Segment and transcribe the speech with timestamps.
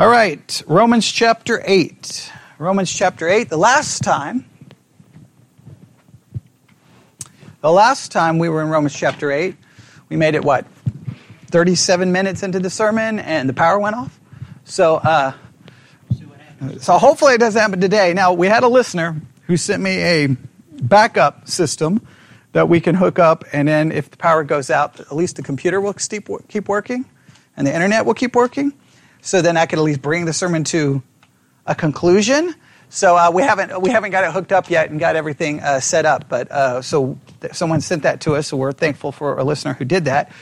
[0.00, 2.30] All right, Romans chapter 8.
[2.58, 3.48] Romans chapter 8.
[3.48, 4.48] The last time,
[7.62, 9.56] the last time we were in Romans chapter 8,
[10.08, 10.66] we made it what?
[11.46, 14.20] 37 minutes into the sermon and the power went off.
[14.62, 15.32] So, uh,
[16.78, 18.14] so hopefully it doesn't happen today.
[18.14, 20.28] Now, we had a listener who sent me a
[20.80, 22.06] backup system
[22.52, 25.42] that we can hook up, and then if the power goes out, at least the
[25.42, 27.04] computer will keep working
[27.56, 28.72] and the internet will keep working.
[29.28, 31.02] So then I could at least bring the sermon to
[31.66, 32.54] a conclusion.
[32.88, 35.80] So uh, we haven't we haven't got it hooked up yet and got everything uh,
[35.80, 36.30] set up.
[36.30, 37.18] But uh, so
[37.52, 40.32] someone sent that to us, so we're thankful for a listener who did that.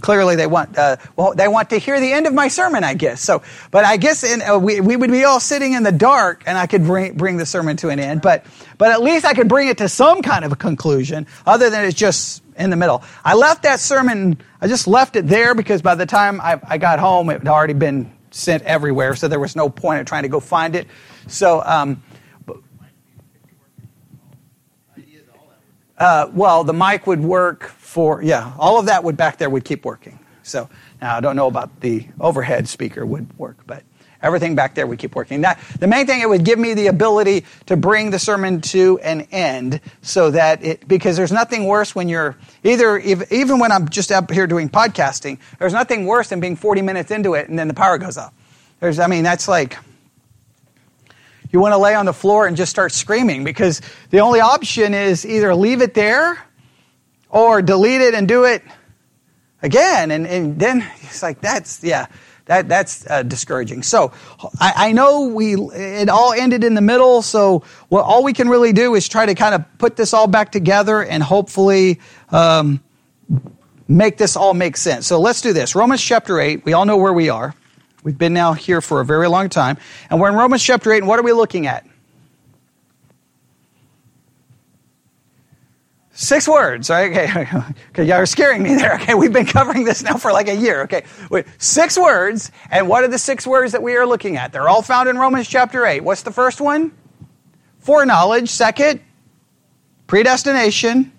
[0.00, 2.94] Clearly, they want uh, well they want to hear the end of my sermon, I
[2.94, 3.20] guess.
[3.20, 6.42] So, but I guess in, uh, we we would be all sitting in the dark,
[6.44, 8.22] and I could bring bring the sermon to an end.
[8.22, 8.44] But
[8.76, 11.84] but at least I could bring it to some kind of a conclusion, other than
[11.84, 13.04] it's just in the middle.
[13.24, 14.38] I left that sermon.
[14.60, 17.48] I just left it there because by the time I, I got home, it had
[17.48, 20.88] already been sent everywhere, so there was no point in trying to go find it.
[21.28, 22.02] So, um,
[25.98, 29.64] uh, well, the mic would work for, yeah, all of that would back there would
[29.64, 30.18] keep working.
[30.42, 30.68] So
[31.00, 33.84] now I don't know about the overhead speaker would work, but
[34.22, 35.42] everything back there would keep working.
[35.42, 38.98] That, the main thing, it would give me the ability to bring the sermon to
[39.00, 43.72] an end so that it, because there's nothing worse when you're either, if, even when
[43.72, 47.48] I'm just up here doing podcasting, there's nothing worse than being 40 minutes into it
[47.48, 48.32] and then the power goes off.
[48.80, 49.76] There's, I mean, that's like,
[51.52, 54.94] you want to lay on the floor and just start screaming because the only option
[54.94, 56.42] is either leave it there
[57.28, 58.62] or delete it and do it
[59.60, 60.10] again.
[60.10, 62.06] And, and then it's like, that's, yeah,
[62.46, 63.82] that, that's uh, discouraging.
[63.82, 64.12] So
[64.60, 67.22] I, I, know we, it all ended in the middle.
[67.22, 70.26] So what, all we can really do is try to kind of put this all
[70.26, 72.82] back together and hopefully, um,
[73.88, 75.06] make this all make sense.
[75.06, 75.74] So let's do this.
[75.74, 77.54] Romans chapter 8, we all know where we are.
[78.02, 79.76] We've been now here for a very long time.
[80.10, 81.86] And we're in Romans chapter 8, and what are we looking at?
[86.14, 87.10] Six words, right?
[87.10, 87.46] Okay,
[87.88, 88.94] okay, y'all are scaring me there.
[88.96, 90.82] Okay, we've been covering this now for like a year.
[90.82, 94.52] Okay, Wait, six words, and what are the six words that we are looking at?
[94.52, 96.04] They're all found in Romans chapter 8.
[96.04, 96.92] What's the first one?
[97.78, 98.50] Foreknowledge.
[98.50, 99.00] Second,
[100.06, 101.12] predestination.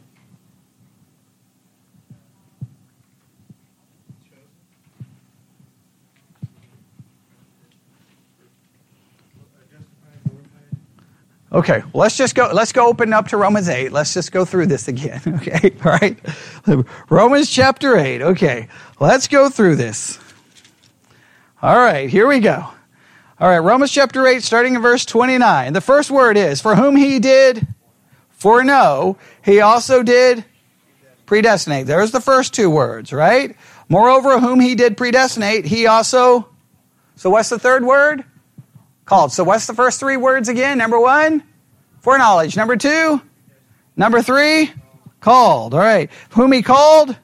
[11.53, 12.49] Okay, well, let's just go.
[12.51, 13.91] Let's go open up to Romans eight.
[13.91, 15.21] Let's just go through this again.
[15.35, 16.19] Okay, all right.
[17.09, 18.21] Romans chapter eight.
[18.21, 18.67] Okay,
[18.99, 20.17] let's go through this.
[21.61, 22.67] All right, here we go.
[23.39, 25.73] All right, Romans chapter eight, starting in verse twenty-nine.
[25.73, 27.67] The first word is for whom he did
[28.31, 30.43] foreknow, he also did
[31.27, 31.85] predestinate.
[31.85, 33.55] There's the first two words, right?
[33.89, 36.49] Moreover, whom he did predestinate, he also.
[37.15, 38.25] So what's the third word?
[39.05, 39.31] Called.
[39.31, 40.77] So what's the first three words again?
[40.77, 41.43] Number one,
[41.99, 42.55] foreknowledge.
[42.55, 43.21] Number two,
[43.95, 44.71] number three,
[45.19, 45.73] called.
[45.73, 46.09] All right.
[46.31, 47.17] Whom he called,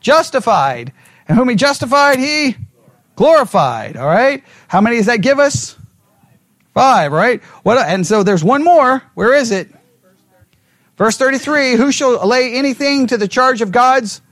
[0.00, 0.92] justified.
[1.26, 2.56] And whom he justified, he
[3.16, 3.96] glorified.
[3.96, 4.42] All right.
[4.66, 5.76] How many does that give us?
[6.72, 7.42] Five, right?
[7.64, 7.78] What?
[7.78, 9.02] And so there's one more.
[9.14, 9.68] Where is it?
[10.96, 14.22] Verse 33 Who shall lay anything to the charge of God's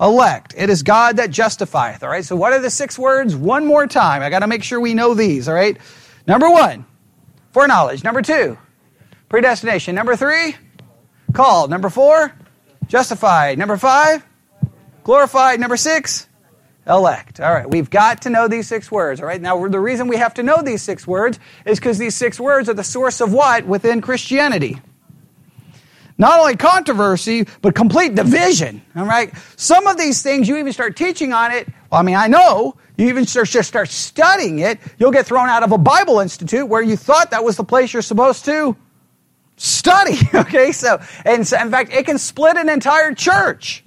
[0.00, 0.54] elect?
[0.56, 2.02] It is God that justifieth.
[2.02, 2.24] All right.
[2.24, 3.34] So what are the six words?
[3.34, 4.22] One more time.
[4.22, 5.48] I got to make sure we know these.
[5.48, 5.76] All right.
[6.26, 6.84] Number one,
[7.52, 8.02] foreknowledge.
[8.02, 8.58] Number two,
[9.28, 9.94] predestination.
[9.94, 10.56] Number three,
[11.32, 11.70] called.
[11.70, 12.32] Number four,
[12.88, 13.58] justified.
[13.58, 14.24] Number five,
[15.04, 15.60] glorified.
[15.60, 16.26] Number six,
[16.86, 17.40] elect.
[17.40, 19.20] All right, we've got to know these six words.
[19.20, 22.14] All right, now the reason we have to know these six words is because these
[22.14, 24.80] six words are the source of what within Christianity?
[26.18, 28.82] Not only controversy, but complete division.
[28.96, 31.68] All right, some of these things you even start teaching on it.
[31.90, 35.62] Well, I mean, I know you even just start studying it, you'll get thrown out
[35.62, 38.76] of a Bible institute where you thought that was the place you're supposed to
[39.56, 40.16] study.
[40.34, 43.82] Okay, so, and so, in fact, it can split an entire church.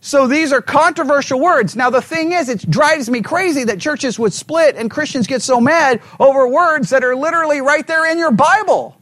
[0.00, 1.74] So these are controversial words.
[1.74, 5.42] Now the thing is, it drives me crazy that churches would split and Christians get
[5.42, 8.96] so mad over words that are literally right there in your Bible.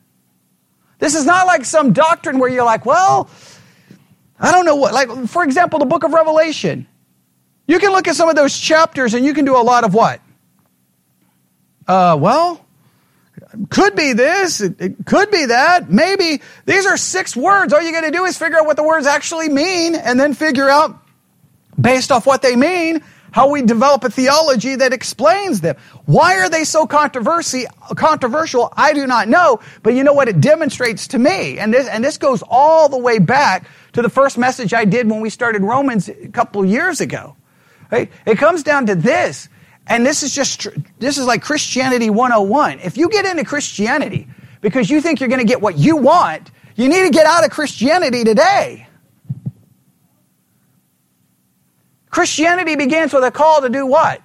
[0.98, 3.28] This is not like some doctrine where you're like, well,
[4.40, 6.86] I don't know what, like, for example, the book of Revelation.
[7.66, 9.94] You can look at some of those chapters and you can do a lot of
[9.94, 10.20] what?
[11.86, 12.64] Uh, well,
[13.70, 16.42] could be this, it, it could be that, maybe.
[16.66, 17.72] These are six words.
[17.72, 20.34] All you got to do is figure out what the words actually mean and then
[20.34, 20.98] figure out,
[21.80, 23.02] based off what they mean,
[23.32, 25.76] how we develop a theology that explains them.
[26.06, 27.66] Why are they so controversy,
[27.96, 28.72] controversial?
[28.76, 32.04] I do not know, but you know what it demonstrates to me, and this, and
[32.04, 35.62] this goes all the way back to the first message I did when we started
[35.62, 37.34] Romans a couple years ago.
[37.94, 38.10] Right?
[38.26, 39.48] It comes down to this.
[39.86, 40.66] and this is just,
[40.98, 42.80] this is like Christianity 101.
[42.80, 44.26] If you get into Christianity
[44.60, 47.44] because you think you're going to get what you want, you need to get out
[47.44, 48.88] of Christianity today.
[52.10, 54.20] Christianity begins with a call to do what?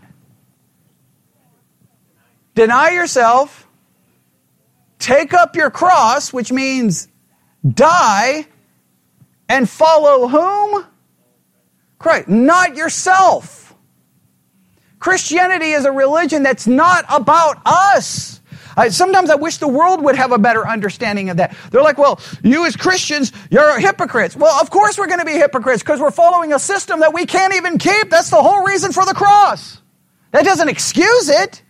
[2.56, 3.68] Deny yourself,
[4.98, 7.08] take up your cross, which means
[7.72, 8.48] die,
[9.48, 10.86] and follow whom?
[12.00, 13.76] Christ, not yourself.
[15.00, 18.42] Christianity is a religion that's not about us.
[18.76, 21.56] I, sometimes I wish the world would have a better understanding of that.
[21.72, 24.36] They're like, well, you as Christians, you're hypocrites.
[24.36, 27.26] Well, of course we're going to be hypocrites because we're following a system that we
[27.26, 28.10] can't even keep.
[28.10, 29.82] That's the whole reason for the cross.
[30.32, 31.62] That doesn't excuse it.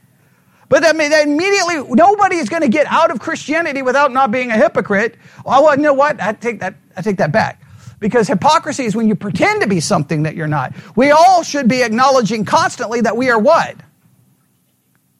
[0.67, 4.51] But I mean, immediately, nobody is going to get out of Christianity without not being
[4.51, 5.15] a hypocrite.
[5.45, 6.21] Oh, well, you know what?
[6.21, 7.58] I take that, I take that back.
[7.99, 10.73] Because hypocrisy is when you pretend to be something that you're not.
[10.95, 13.75] We all should be acknowledging constantly that we are what?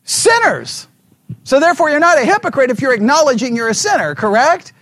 [0.04, 0.88] Sinners.
[1.44, 4.74] So therefore, you're not a hypocrite if you're acknowledging you're a sinner, correct?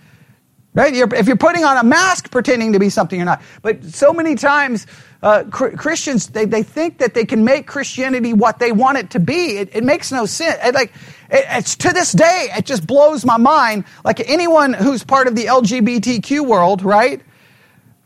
[0.73, 0.93] Right?
[0.93, 3.41] You're, if you're putting on a mask pretending to be something you're not.
[3.63, 4.85] But so many times,
[5.23, 9.09] uh, cr- Christians, they, they think that they can make Christianity what they want it
[9.11, 9.57] to be.
[9.57, 10.59] It, it makes no sense.
[10.63, 10.93] It, like,
[11.31, 13.85] it, it's to this day, it just blows my mind.
[14.05, 17.21] Like anyone who's part of the LGBTQ world, right?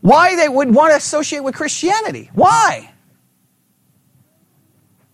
[0.02, 2.30] Why they would want to associate with Christianity.
[2.34, 2.92] Why?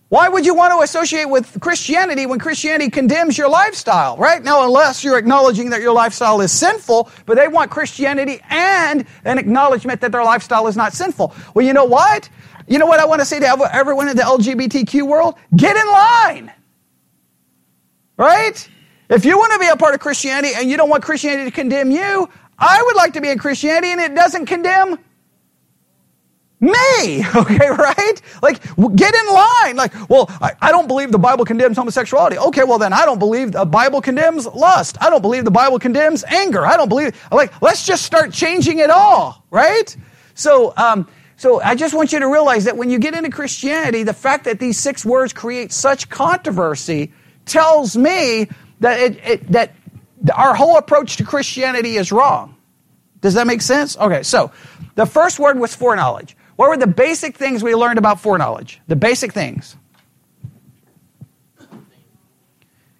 [0.08, 4.42] Why would you want to associate with Christianity when Christianity condemns your lifestyle, right?
[4.42, 9.36] Now, unless you're acknowledging that your lifestyle is sinful, but they want Christianity and an
[9.36, 11.34] acknowledgement that their lifestyle is not sinful.
[11.52, 12.30] Well, you know what?
[12.66, 15.34] You know what I want to say to everyone in the LGBTQ world?
[15.54, 16.52] Get in line.
[18.16, 18.68] Right?
[19.10, 21.54] If you want to be a part of Christianity and you don't want Christianity to
[21.54, 24.98] condemn you, I would like to be in Christianity and it doesn't condemn
[26.60, 28.14] me, okay, right?
[28.42, 28.62] Like,
[28.96, 29.76] get in line.
[29.76, 32.38] Like, well, I, I, don't believe the Bible condemns homosexuality.
[32.38, 34.98] Okay, well, then I don't believe the Bible condemns lust.
[35.00, 36.66] I don't believe the Bible condemns anger.
[36.66, 39.96] I don't believe, like, let's just start changing it all, right?
[40.34, 44.02] So, um, so I just want you to realize that when you get into Christianity,
[44.02, 47.12] the fact that these six words create such controversy
[47.46, 48.48] tells me
[48.80, 49.72] that it, it that
[50.34, 52.56] our whole approach to Christianity is wrong.
[53.20, 53.96] Does that make sense?
[53.96, 54.52] Okay, so
[54.94, 56.36] the first word was foreknowledge.
[56.56, 58.80] What were the basic things we learned about foreknowledge?
[58.88, 59.76] The basic things.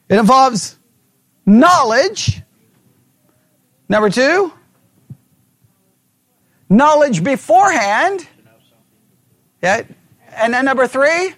[0.09, 0.79] It involves
[1.45, 2.41] knowledge.
[3.89, 4.53] Number two,
[6.69, 8.27] knowledge beforehand.
[9.63, 9.83] Yeah.
[10.35, 11.35] And then number three,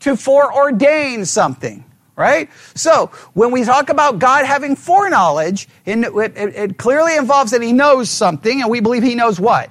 [0.00, 1.85] to foreordain something.
[2.16, 2.48] Right?
[2.74, 7.72] So, when we talk about God having foreknowledge, it, it, it clearly involves that He
[7.72, 9.70] knows something, and we believe He knows what?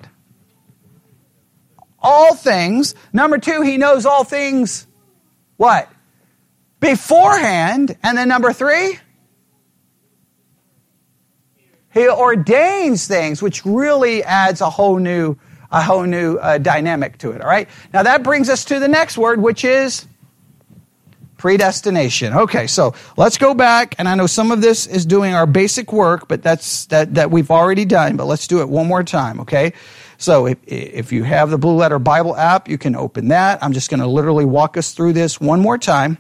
[2.06, 2.94] all things.
[3.12, 4.88] Number two, he knows all things
[5.58, 5.92] what?
[6.80, 7.98] Beforehand.
[8.04, 9.00] And then number three,
[11.92, 15.38] he ordains things, which really adds a whole new,
[15.72, 17.42] a whole new uh, dynamic to it.
[17.42, 17.68] All right.
[17.92, 20.06] Now that brings us to the next word, which is
[21.46, 22.34] predestination.
[22.34, 25.94] Okay, so let's go back, and I know some of this is doing our basic
[25.94, 28.18] work, but that's that that we've already done.
[28.18, 29.40] But let's do it one more time.
[29.42, 29.74] Okay.
[30.18, 33.64] So if, if you have the Blue Letter Bible app, you can open that.
[33.64, 36.18] I'm just going to literally walk us through this one more time.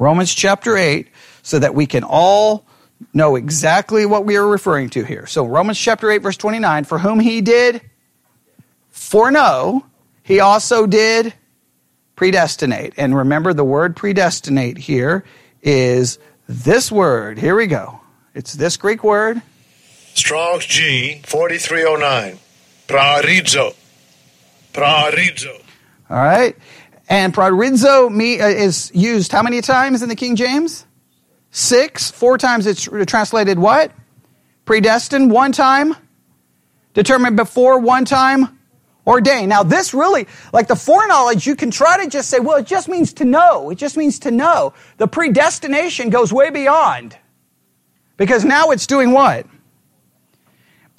[0.00, 1.06] Romans chapter 8,
[1.42, 2.66] so that we can all
[3.12, 5.26] know exactly what we are referring to here.
[5.26, 7.80] So Romans chapter 8, verse 29, for whom he did
[8.90, 9.86] foreknow,
[10.24, 11.32] he also did
[12.16, 12.94] predestinate.
[12.96, 15.24] And remember, the word predestinate here
[15.62, 16.18] is
[16.48, 17.38] this word.
[17.38, 18.00] Here we go.
[18.34, 19.40] It's this Greek word.
[20.14, 22.38] Strong's G 4309.
[22.86, 23.74] Proorizo.
[24.72, 25.60] Proorizo.
[26.10, 26.56] All right.
[27.08, 30.86] And proorizo uh, is used how many times in the King James?
[31.50, 32.10] Six.
[32.10, 33.92] Four times it's translated what?
[34.64, 35.30] Predestined.
[35.30, 35.94] One time.
[36.94, 37.78] Determined before.
[37.78, 38.53] One time.
[39.06, 39.50] Ordained.
[39.50, 42.88] Now, this really, like the foreknowledge, you can try to just say, well, it just
[42.88, 43.70] means to know.
[43.70, 44.72] It just means to know.
[44.96, 47.16] The predestination goes way beyond.
[48.16, 49.46] Because now it's doing what?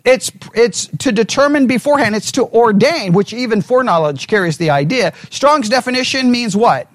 [0.03, 2.15] It's, it's to determine beforehand.
[2.15, 5.13] It's to ordain, which even foreknowledge carries the idea.
[5.31, 6.87] Strong's definition means what?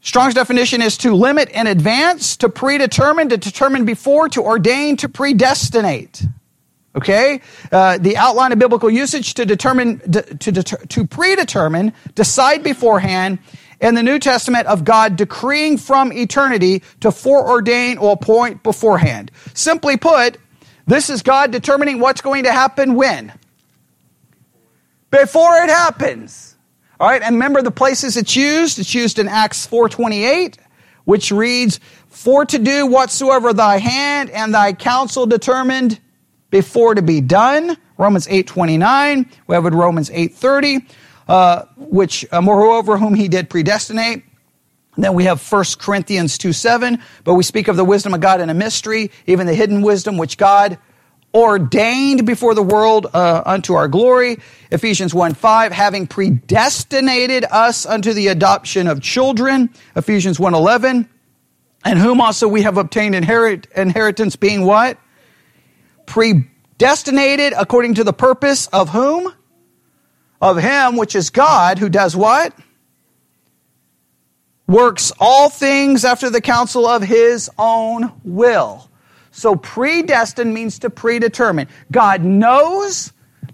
[0.00, 5.08] Strong's definition is to limit in advance, to predetermine, to determine before, to ordain, to
[5.08, 6.24] predestinate.
[6.96, 7.40] Okay?
[7.72, 13.38] Uh, the outline of biblical usage to determine, to, deter, to predetermine, decide beforehand,
[13.80, 19.30] in the New Testament of God decreeing from eternity to foreordain or appoint beforehand.
[19.52, 20.38] Simply put,
[20.86, 23.32] this is God determining what's going to happen when?
[25.10, 26.56] Before it happens.
[27.00, 28.78] All right, and remember the places it's used?
[28.78, 30.58] It's used in Acts 4:28,
[31.04, 36.00] which reads, "For to do whatsoever thy hand and thy counsel determined
[36.54, 39.26] before to be done." Romans 8:29.
[39.48, 40.86] We have it Romans 8:30,
[41.28, 44.22] uh, which uh, moreover whom he did predestinate.
[44.96, 48.40] Then we have 1 Corinthians 2 7, but we speak of the wisdom of God
[48.40, 50.78] in a mystery, even the hidden wisdom which God
[51.34, 54.38] ordained before the world uh, unto our glory.
[54.70, 59.70] Ephesians 1 5, having predestinated us unto the adoption of children.
[59.96, 61.08] Ephesians 1 11,
[61.84, 64.98] and whom also we have obtained inherit, inheritance, being what?
[66.06, 69.32] Predestinated according to the purpose of whom?
[70.40, 72.54] Of him, which is God, who does what?
[74.66, 78.88] Works all things after the counsel of his own will.
[79.30, 81.68] So predestined means to predetermine.
[81.90, 83.12] God knows,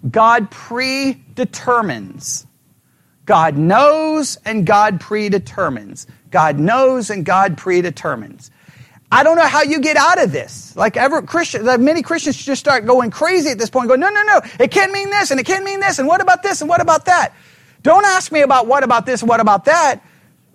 [0.09, 2.45] God predetermines.
[3.25, 6.07] God knows and God predetermines.
[6.29, 8.51] God knows and God predetermines.
[9.11, 10.75] I don't know how you get out of this.
[10.75, 14.09] Like ever Christian, like many Christians just start going crazy at this point, going, no,
[14.09, 16.61] no, no, it can't mean this and it can't mean this and what about this
[16.61, 17.33] and what about that?
[17.83, 20.01] Don't ask me about what about this and what about that.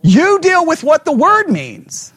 [0.03, 2.13] You deal with what the word means.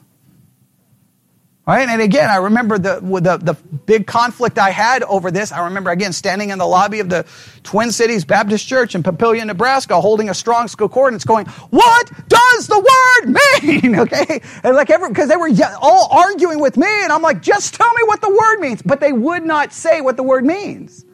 [1.70, 1.88] Right?
[1.88, 3.54] And again, I remember the, the, the,
[3.86, 5.52] big conflict I had over this.
[5.52, 7.28] I remember, again, standing in the lobby of the
[7.62, 12.80] Twin Cities Baptist Church in Papillion, Nebraska, holding a Strong's Concordance going, What does the
[12.80, 14.00] word mean?
[14.00, 14.42] okay?
[14.64, 17.94] And like, every, because they were all arguing with me, and I'm like, Just tell
[17.94, 18.82] me what the word means.
[18.82, 21.06] But they would not say what the word means.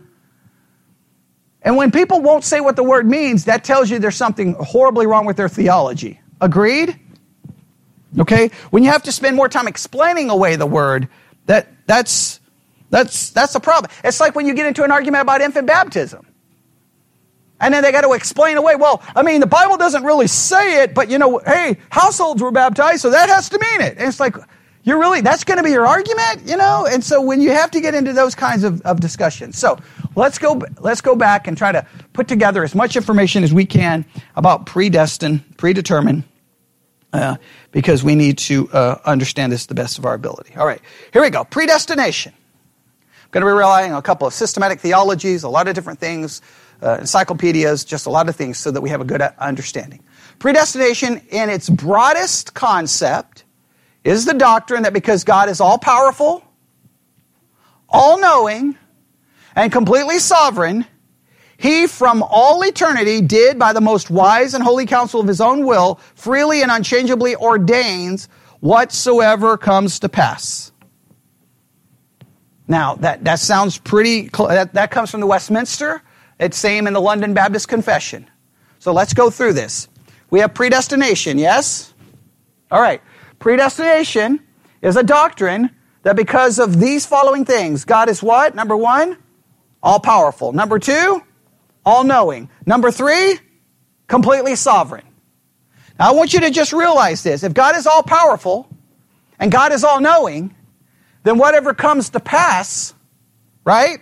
[1.64, 5.06] And when people won't say what the word means, that tells you there's something horribly
[5.06, 6.22] wrong with their theology.
[6.40, 6.98] Agreed?
[8.20, 8.50] Okay?
[8.70, 11.10] When you have to spend more time explaining away the word,
[11.46, 12.40] that, that's,
[12.90, 13.92] that's, that's a problem.
[14.04, 16.26] It's like when you get into an argument about infant baptism.
[17.60, 20.84] And then they got to explain away, well, I mean, the Bible doesn't really say
[20.84, 23.98] it, but you know, hey, households were baptized, so that has to mean it.
[23.98, 24.36] And it's like,
[24.84, 26.86] you're really, that's going to be your argument, you know?
[26.86, 29.58] And so when you have to get into those kinds of, of discussions.
[29.58, 29.80] So
[30.16, 33.66] let's go, let's go back and try to put together as much information as we
[33.66, 34.06] can
[34.36, 36.24] about predestined, predetermined,
[37.16, 37.38] uh,
[37.72, 40.56] because we need to uh, understand this to the best of our ability.
[40.56, 40.82] All right,
[41.14, 41.44] here we go.
[41.44, 42.34] Predestination.
[42.34, 46.00] I'm going to be relying on a couple of systematic theologies, a lot of different
[46.00, 46.42] things,
[46.82, 50.04] uh, encyclopedias, just a lot of things so that we have a good understanding.
[50.40, 53.44] Predestination, in its broadest concept,
[54.04, 56.44] is the doctrine that because God is all powerful,
[57.90, 58.78] all knowing,
[59.56, 60.86] and completely sovereign,
[61.58, 65.66] he from all eternity did by the most wise and holy counsel of his own
[65.66, 68.28] will freely and unchangeably ordains
[68.60, 70.72] whatsoever comes to pass.
[72.68, 76.02] Now, that, that sounds pretty, that, that comes from the Westminster.
[76.40, 78.30] It's same in the London Baptist Confession.
[78.80, 79.88] So let's go through this.
[80.30, 81.94] We have predestination, yes?
[82.72, 83.02] All right.
[83.40, 84.42] Predestination
[84.82, 85.70] is a doctrine
[86.04, 88.56] that because of these following things, God is what?
[88.56, 89.18] Number one,
[89.82, 90.52] all powerful.
[90.52, 91.22] Number two,
[91.86, 92.50] all knowing.
[92.66, 93.40] Number three,
[94.08, 95.06] completely sovereign.
[96.00, 97.44] Now, I want you to just realize this.
[97.44, 98.70] If God is all powerful
[99.40, 100.56] and God is all knowing,
[101.24, 102.94] then whatever comes to pass,
[103.64, 104.00] right?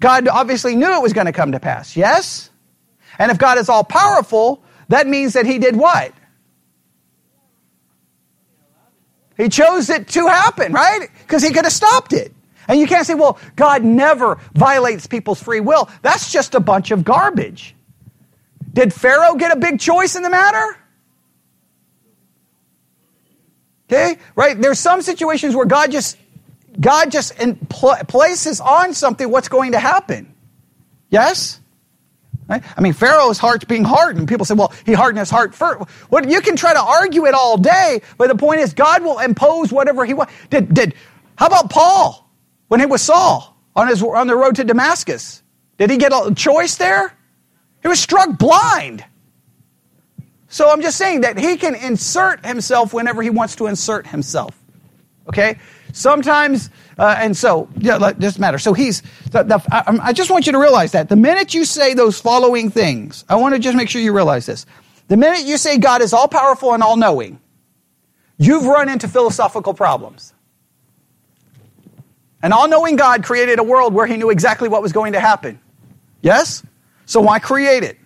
[0.00, 2.50] God obviously knew it was going to come to pass, yes?
[3.18, 6.12] And if God is all powerful, that means that He did what?
[9.36, 11.08] He chose it to happen, right?
[11.20, 12.32] Because He could have stopped it.
[12.70, 15.90] And you can't say, well, God never violates people's free will.
[16.02, 17.74] That's just a bunch of garbage.
[18.72, 20.76] Did Pharaoh get a big choice in the matter?
[23.88, 24.58] Okay, right?
[24.58, 26.16] There's some situations where God just
[26.80, 30.32] God just impl- places on something what's going to happen.
[31.08, 31.58] Yes?
[32.48, 32.62] Right?
[32.76, 34.28] I mean, Pharaoh's heart's being hardened.
[34.28, 35.90] People say, well, he hardened his heart first.
[36.08, 39.18] Well, you can try to argue it all day, but the point is, God will
[39.18, 40.32] impose whatever he wants.
[40.50, 40.94] Did, did,
[41.34, 42.29] how about Paul?
[42.70, 45.42] When it was Saul on, his, on the road to Damascus?
[45.76, 47.12] Did he get a choice there?
[47.82, 49.04] He was struck blind.
[50.46, 54.56] So I'm just saying that he can insert himself whenever he wants to insert himself.
[55.28, 55.58] Okay?
[55.92, 58.58] Sometimes, uh, and so, yeah, it doesn't matter.
[58.60, 61.08] So he's, the, the, I, I just want you to realize that.
[61.08, 64.46] The minute you say those following things, I want to just make sure you realize
[64.46, 64.64] this.
[65.08, 67.40] The minute you say God is all powerful and all knowing,
[68.38, 70.34] you've run into philosophical problems.
[72.42, 75.20] An all knowing God created a world where he knew exactly what was going to
[75.20, 75.60] happen.
[76.22, 76.62] Yes?
[77.06, 77.98] So why create it?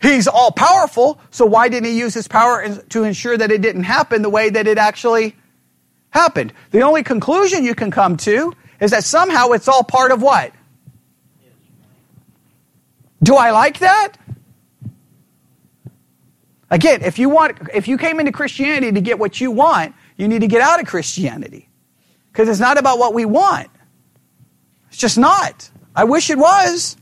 [0.00, 3.82] He's all powerful, so why didn't he use his power to ensure that it didn't
[3.82, 5.34] happen the way that it actually
[6.10, 6.52] happened?
[6.70, 10.52] The only conclusion you can come to is that somehow it's all part of what?
[13.22, 14.12] Do I like that?
[16.70, 20.28] Again, if you want if you came into Christianity to get what you want, you
[20.28, 21.67] need to get out of Christianity.
[22.38, 23.68] Because it's not about what we want.
[24.90, 25.68] It's just not.
[25.96, 26.96] I wish it was.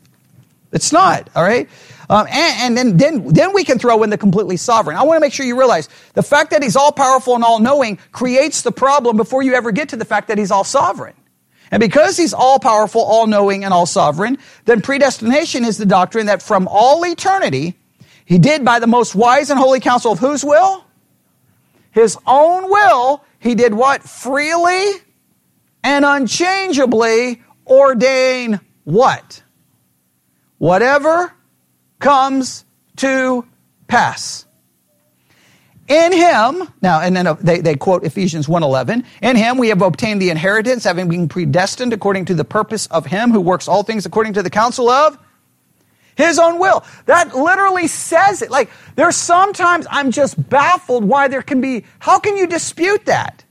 [0.73, 1.69] It's not, all right?
[2.09, 4.97] Um, and, and then, then, then we can throw in the completely sovereign.
[4.97, 7.59] I want to make sure you realize the fact that he's all powerful and all
[7.59, 11.13] knowing creates the problem before you ever get to the fact that he's all sovereign.
[11.71, 16.27] And because he's all powerful, all knowing, and all sovereign, then predestination is the doctrine
[16.27, 17.75] that from all eternity,
[18.25, 20.83] he did by the most wise and holy counsel of whose will?
[21.91, 23.23] His own will.
[23.39, 24.03] He did what?
[24.03, 25.03] Freely
[25.87, 29.45] and unchangeably ordain what?
[30.59, 31.33] Whatever
[32.01, 32.65] comes
[32.97, 33.47] to
[33.87, 34.47] pass.
[35.87, 39.81] In him, now, and then uh, they, they quote Ephesians 1.11, in him we have
[39.81, 43.85] obtained the inheritance, having been predestined according to the purpose of him who works all
[43.85, 45.17] things according to the counsel of
[46.17, 46.85] his own will.
[47.05, 48.51] That literally says it.
[48.51, 53.45] Like, there's sometimes I'm just baffled why there can be, how can you dispute that?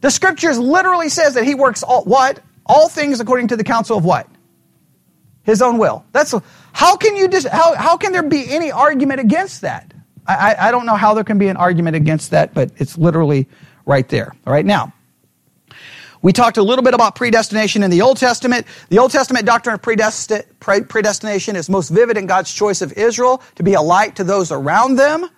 [0.00, 2.40] The scriptures literally says that he works all, what?
[2.66, 4.28] All things according to the counsel of what?
[5.42, 6.04] His own will.
[6.12, 6.34] That's,
[6.72, 9.92] how can you, dis, how, how can there be any argument against that?
[10.26, 13.48] I, I don't know how there can be an argument against that, but it's literally
[13.86, 14.32] right there.
[14.46, 14.92] All right, now,
[16.22, 18.66] we talked a little bit about predestination in the Old Testament.
[18.90, 23.62] The Old Testament doctrine of predestination is most vivid in God's choice of Israel to
[23.62, 25.28] be a light to those around them.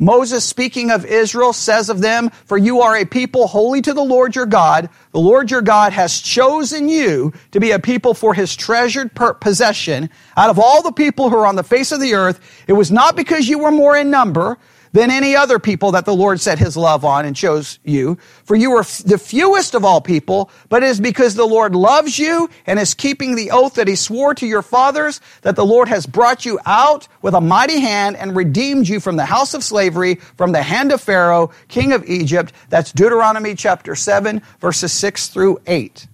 [0.00, 4.02] Moses, speaking of Israel, says of them, For you are a people holy to the
[4.02, 4.88] Lord your God.
[5.12, 10.08] The Lord your God has chosen you to be a people for his treasured possession.
[10.38, 12.90] Out of all the people who are on the face of the earth, it was
[12.90, 14.56] not because you were more in number,
[14.92, 18.18] than any other people that the Lord set his love on and chose you.
[18.44, 22.18] For you were the fewest of all people, but it is because the Lord loves
[22.18, 25.88] you and is keeping the oath that he swore to your fathers that the Lord
[25.88, 29.62] has brought you out with a mighty hand and redeemed you from the house of
[29.62, 32.52] slavery, from the hand of Pharaoh, king of Egypt.
[32.68, 36.06] That's Deuteronomy chapter 7, verses 6 through 8.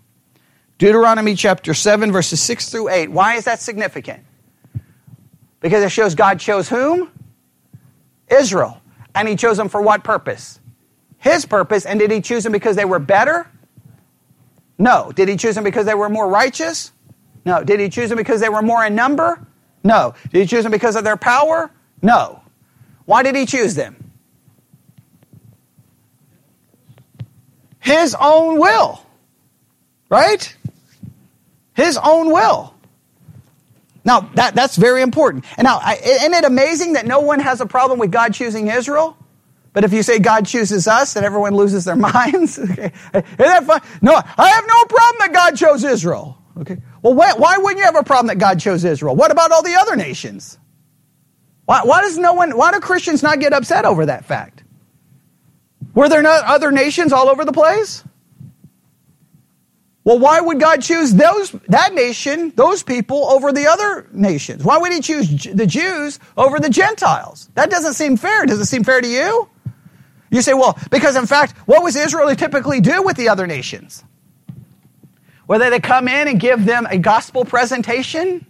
[0.78, 3.10] Deuteronomy chapter 7, verses 6 through 8.
[3.10, 4.22] Why is that significant?
[5.60, 7.10] Because it shows God chose whom?
[8.28, 8.80] Israel.
[9.14, 10.60] And he chose them for what purpose?
[11.18, 11.86] His purpose.
[11.86, 13.50] And did he choose them because they were better?
[14.78, 15.12] No.
[15.14, 16.92] Did he choose them because they were more righteous?
[17.44, 17.64] No.
[17.64, 19.44] Did he choose them because they were more in number?
[19.82, 20.14] No.
[20.30, 21.70] Did he choose them because of their power?
[22.02, 22.42] No.
[23.06, 24.12] Why did he choose them?
[27.80, 29.00] His own will.
[30.10, 30.56] Right?
[31.74, 32.74] His own will.
[34.06, 35.44] Now, that, that's very important.
[35.56, 39.18] And now, isn't it amazing that no one has a problem with God choosing Israel?
[39.72, 42.56] But if you say God chooses us, then everyone loses their minds.
[42.56, 42.92] okay.
[43.12, 43.82] Isn't that fun?
[44.00, 46.38] No, I have no problem that God chose Israel.
[46.58, 46.78] Okay.
[47.02, 49.16] Well, why, why wouldn't you have a problem that God chose Israel?
[49.16, 50.56] What about all the other nations?
[51.64, 54.62] Why, why does no one, why do Christians not get upset over that fact?
[55.94, 58.04] Were there not other nations all over the place?
[60.06, 64.62] Well, why would God choose those, that nation, those people over the other nations?
[64.62, 67.50] Why would he choose the Jews over the Gentiles?
[67.54, 68.46] That doesn't seem fair.
[68.46, 69.48] Does it seem fair to you?
[70.30, 74.04] You say, well, because in fact, what was Israel typically do with the other nations?
[75.46, 78.46] Whether they come in and give them a gospel presentation?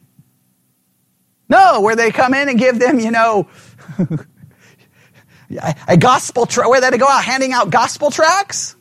[1.49, 3.49] No, where they come in and give them, you know,
[5.89, 8.76] a gospel, tra- where they go out handing out gospel tracts?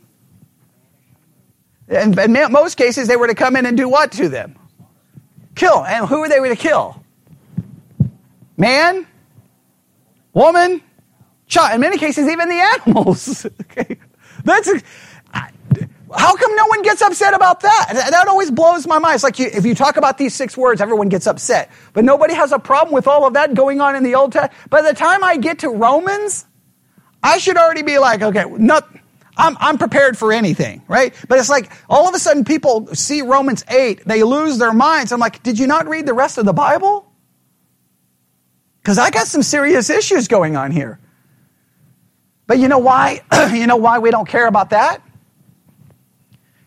[1.87, 4.55] And in most cases, they were to come in and do what to them?
[5.55, 5.83] Kill.
[5.85, 7.01] And who were they to kill?
[8.57, 9.05] Man,
[10.33, 10.81] woman,
[11.47, 11.75] child.
[11.75, 13.45] In many cases, even the animals.
[13.61, 13.97] okay.
[14.43, 14.69] That's
[16.17, 18.07] how come no one gets upset about that?
[18.11, 19.15] That always blows my mind.
[19.15, 21.71] It's like you, if you talk about these six words, everyone gets upset.
[21.93, 24.69] But nobody has a problem with all of that going on in the Old Testament.
[24.69, 26.45] By the time I get to Romans,
[27.23, 28.87] I should already be like, okay, not,
[29.37, 31.13] I'm, I'm prepared for anything, right?
[31.27, 35.11] But it's like all of a sudden people see Romans 8, they lose their minds.
[35.11, 37.11] I'm like, did you not read the rest of the Bible?
[38.81, 40.99] Because I got some serious issues going on here.
[42.47, 43.21] But you know why?
[43.53, 45.01] you know why we don't care about that?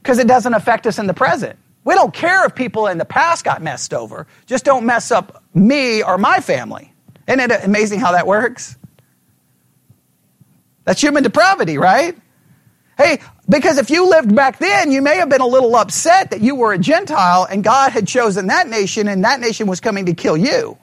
[0.02, 1.58] Because it doesn't affect us in the present.
[1.84, 4.26] We don't care if people in the past got messed over.
[4.46, 6.92] Just don't mess up me or my family.
[7.26, 8.76] Isn't it amazing how that works?
[10.84, 12.16] That's human depravity, right?
[12.98, 16.40] Hey, because if you lived back then, you may have been a little upset that
[16.40, 20.06] you were a Gentile and God had chosen that nation and that nation was coming
[20.06, 20.76] to kill you.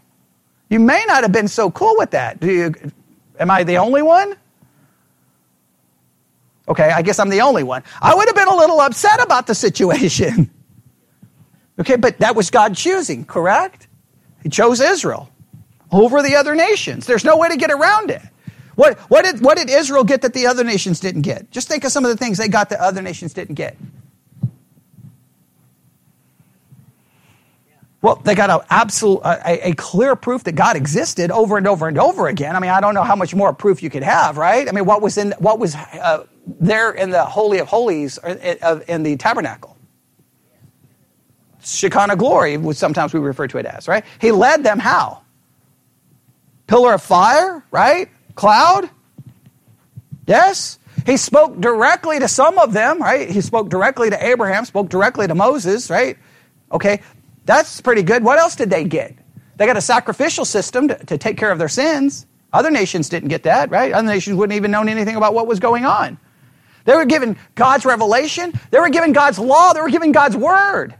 [0.69, 2.39] You may not have been so cool with that.
[2.39, 2.73] Do you,
[3.37, 4.35] am I the only one?
[6.69, 7.83] Okay, I guess I'm the only one.
[8.01, 10.49] I would have been a little upset about the situation.
[11.79, 13.87] okay, but that was God choosing, correct?
[14.41, 15.29] He chose Israel
[15.91, 17.05] over the other nations.
[17.05, 18.21] There's no way to get around it.
[18.75, 21.49] What, what, did, what did Israel get that the other nations didn't get?
[21.51, 23.77] Just think of some of the things they got that other nations didn't get.
[28.01, 31.87] Well, they got a absolute, a, a, clear proof that God existed over and over
[31.87, 32.55] and over again.
[32.55, 34.69] I mean, I don't know how much more proof you could have, right?
[34.69, 38.81] I mean, what was in what was uh, there in the holy of holies uh,
[38.87, 39.75] in the tabernacle?
[41.63, 44.05] Shekinah glory, which sometimes we refer to it as, right?
[44.21, 45.23] He led them how?
[46.67, 48.09] Pillar of fire, right?
[48.35, 48.89] Cloud?
[50.27, 50.79] Yes?
[51.05, 53.29] He spoke directly to some of them, right?
[53.29, 56.17] He spoke directly to Abraham, spoke directly to Moses, right?
[56.71, 57.01] Okay,
[57.45, 58.23] that's pretty good.
[58.23, 59.15] What else did they get?
[59.57, 62.25] They got a sacrificial system to, to take care of their sins.
[62.51, 63.91] Other nations didn't get that, right?
[63.91, 66.17] Other nations wouldn't even known anything about what was going on.
[66.85, 68.53] They were given God's revelation.
[68.71, 69.73] They were given God's law.
[69.73, 70.95] They were given God's word.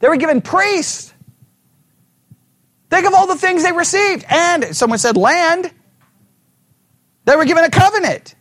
[0.00, 1.12] They were given priests.
[2.90, 4.24] Think of all the things they received.
[4.28, 5.72] And someone said land.
[7.28, 8.34] They were given a covenant.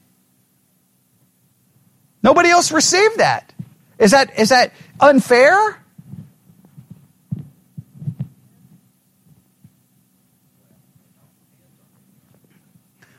[2.24, 3.52] Nobody else received that.
[4.00, 4.72] Is that, is that
[5.02, 5.84] unfair?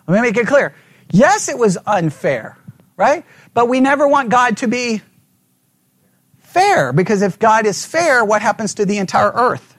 [0.06, 0.74] Let me make it clear.
[1.10, 2.56] Yes, it was unfair,
[2.96, 3.26] right?
[3.52, 5.02] But we never want God to be
[6.38, 9.76] fair because if God is fair, what happens to the entire earth?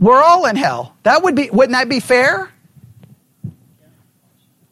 [0.00, 0.96] We're all in hell.
[1.02, 2.50] That would be, wouldn't that be fair?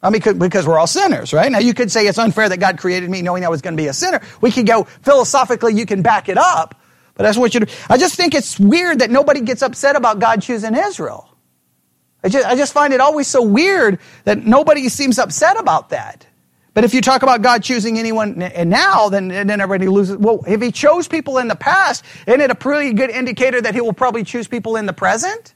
[0.01, 1.51] I mean, because we're all sinners, right?
[1.51, 3.81] Now, you could say it's unfair that God created me knowing I was going to
[3.81, 4.21] be a sinner.
[4.41, 6.79] We could go philosophically, you can back it up.
[7.15, 7.73] But that's what you do.
[7.89, 11.27] I just think it's weird that nobody gets upset about God choosing Israel.
[12.23, 16.27] I just, I just find it always so weird that nobody seems upset about that.
[16.77, 20.15] But if you talk about God choosing anyone now, then, then everybody loses.
[20.17, 23.73] Well, if he chose people in the past, isn't it a pretty good indicator that
[23.73, 25.55] he will probably choose people in the present?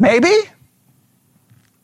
[0.00, 0.32] Maybe?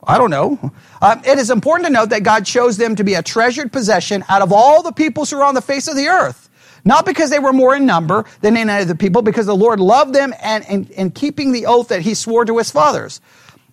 [0.03, 0.73] I don't know.
[1.01, 4.25] Um, it is important to note that God chose them to be a treasured possession
[4.29, 6.51] out of all the peoples who are on the face of the earth.
[6.85, 10.17] Not because they were more in number than any other people, because the Lord loved
[10.17, 13.21] them and, and keeping the oath that he swore to his fathers.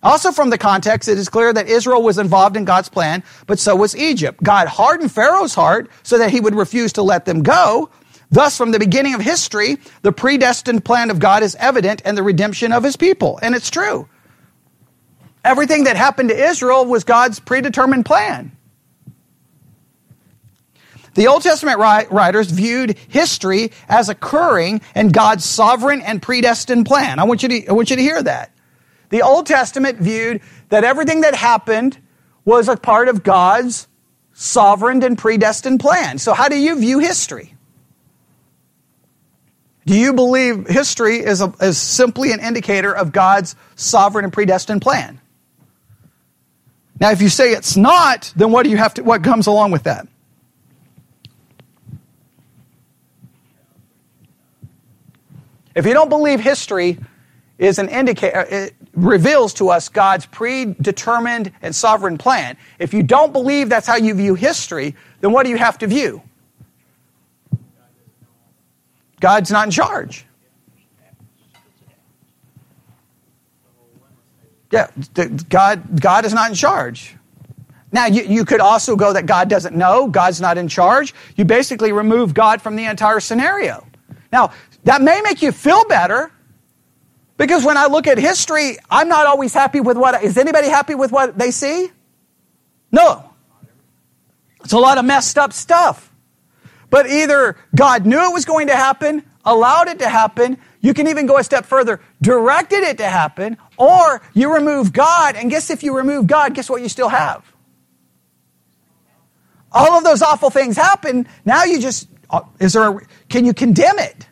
[0.02, 3.58] Also from the context, it is clear that Israel was involved in God's plan, but
[3.58, 4.42] so was Egypt.
[4.42, 7.90] God hardened Pharaoh's heart so that he would refuse to let them go.
[8.30, 12.22] Thus, from the beginning of history, the predestined plan of God is evident and the
[12.22, 13.38] redemption of his people.
[13.42, 14.08] And it's true.
[15.44, 18.56] Everything that happened to Israel was God's predetermined plan.
[21.14, 27.18] The Old Testament writers viewed history as occurring in God's sovereign and predestined plan.
[27.18, 28.52] I want you to, I want you to hear that.
[29.10, 31.98] The Old Testament viewed that everything that happened
[32.44, 33.86] was a part of God's
[34.32, 36.18] sovereign and predestined plan.
[36.18, 37.54] So, how do you view history?
[39.86, 44.82] Do you believe history is, a, is simply an indicator of God's sovereign and predestined
[44.82, 45.20] plan?
[47.00, 49.72] Now, if you say it's not, then what do you have to, what comes along
[49.72, 50.06] with that?
[55.74, 56.98] If you don't believe history
[57.60, 62.56] is an indicator, uh, it reveals to us God's predetermined and sovereign plan.
[62.78, 65.86] If you don't believe that's how you view history, then what do you have to
[65.86, 66.22] view?
[69.20, 70.24] God's not in charge.
[74.72, 74.88] Yeah,
[75.48, 77.16] God, God is not in charge.
[77.92, 81.12] Now, you, you could also go that God doesn't know, God's not in charge.
[81.36, 83.86] You basically remove God from the entire scenario.
[84.32, 84.52] Now,
[84.84, 86.32] that may make you feel better
[87.40, 90.22] because when I look at history, I'm not always happy with what.
[90.22, 91.90] Is anybody happy with what they see?
[92.92, 93.32] No.
[94.62, 96.12] It's a lot of messed up stuff.
[96.90, 101.08] But either God knew it was going to happen, allowed it to happen, you can
[101.08, 105.70] even go a step further, directed it to happen, or you remove God, and guess
[105.70, 107.42] if you remove God, guess what you still have?
[109.72, 111.26] All of those awful things happen.
[111.46, 113.00] Now you just, uh, is there a,
[113.30, 114.26] can you condemn it?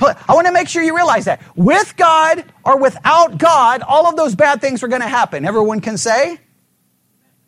[0.00, 1.40] I want to make sure you realize that.
[1.56, 5.44] With God or without God, all of those bad things are going to happen.
[5.44, 6.38] Everyone can say,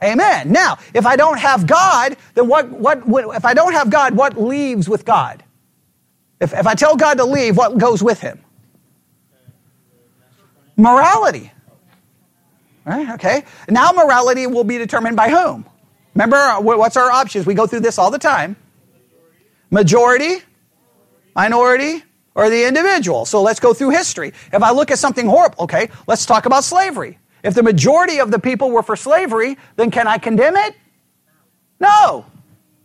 [0.02, 0.50] Amen.
[0.50, 4.16] Now, if I don't have God, then what, what, what if I don't have God,
[4.16, 5.44] what leaves with God?
[6.40, 8.40] If, if I tell God to leave, what goes with him?
[10.76, 11.52] Morality.
[12.86, 13.10] Right?
[13.10, 13.44] Okay.
[13.68, 15.66] Now morality will be determined by whom?
[16.14, 17.44] Remember, uh, what's our options?
[17.44, 18.56] We go through this all the time.
[19.70, 20.38] Majority,
[21.36, 22.02] minority,
[22.34, 23.24] or the individual.
[23.24, 24.32] So let's go through history.
[24.52, 27.18] If I look at something horrible, okay, let's talk about slavery.
[27.42, 30.74] If the majority of the people were for slavery, then can I condemn it?
[31.80, 32.26] No.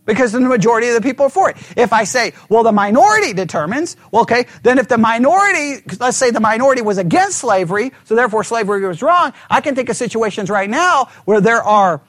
[0.06, 1.56] because the majority of the people are for it.
[1.76, 6.30] If I say, well, the minority determines, well, okay, then if the minority, let's say
[6.30, 10.48] the minority was against slavery, so therefore slavery was wrong, I can think of situations
[10.48, 12.00] right now where there are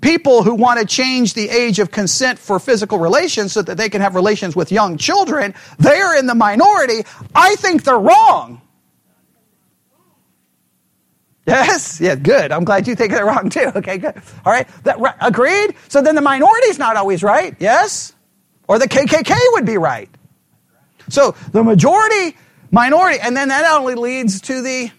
[0.00, 3.88] people who want to change the age of consent for physical relations so that they
[3.88, 5.54] can have relations with young children.
[5.78, 7.04] They're in the minority.
[7.34, 8.60] I think they're wrong.
[11.46, 12.52] Yes, yeah, good.
[12.52, 13.70] I'm glad you think they're wrong too.
[13.76, 14.14] Okay, good.
[14.46, 15.74] All right, that, right, agreed.
[15.88, 17.54] So then the minority's not always right.
[17.58, 18.14] Yes,
[18.66, 20.08] or the KKK would be right.
[21.10, 22.36] So the majority,
[22.70, 24.90] minority, and then that only leads to the.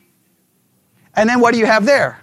[1.15, 2.19] And then what do you have there?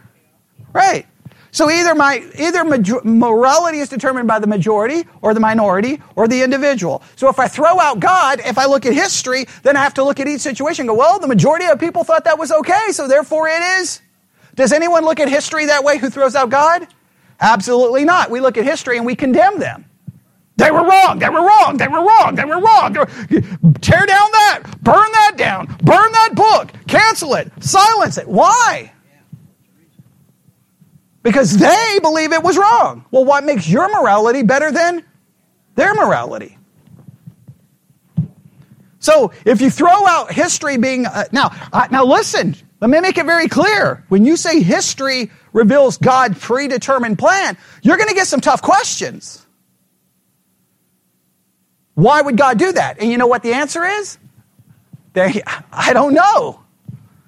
[0.73, 1.07] Right.
[1.53, 6.27] So either my either major, morality is determined by the majority or the minority or
[6.27, 7.03] the individual.
[7.15, 10.05] So if I throw out God, if I look at history, then I have to
[10.05, 12.89] look at each situation and go, well, the majority of people thought that was okay,
[12.91, 14.01] so therefore it is
[14.55, 16.87] does anyone look at history that way who throws out God?
[17.41, 18.31] Absolutely not.
[18.31, 19.87] We look at history and we condemn them.
[20.57, 21.19] They were wrong.
[21.19, 21.77] They were wrong.
[21.79, 22.35] They were wrong.
[22.35, 22.95] They were wrong.
[23.81, 24.63] Tear down that.
[24.83, 25.67] Burn that down.
[25.83, 26.73] Burn that book.
[26.87, 27.51] Cancel it.
[27.61, 28.29] Silence it.
[28.29, 28.93] Why?
[31.23, 33.05] Because they believe it was wrong.
[33.11, 35.05] Well, what makes your morality better than
[35.77, 36.59] their morality?
[38.99, 43.19] So if you throw out history being uh, now, uh, now listen, let me make
[43.19, 44.05] it very clear.
[44.09, 49.45] When you say history reveals God's predetermined plan, you're going to get some tough questions.
[51.95, 53.01] Why would God do that?
[53.01, 54.19] And you know what the answer is?
[55.15, 56.61] I don't know.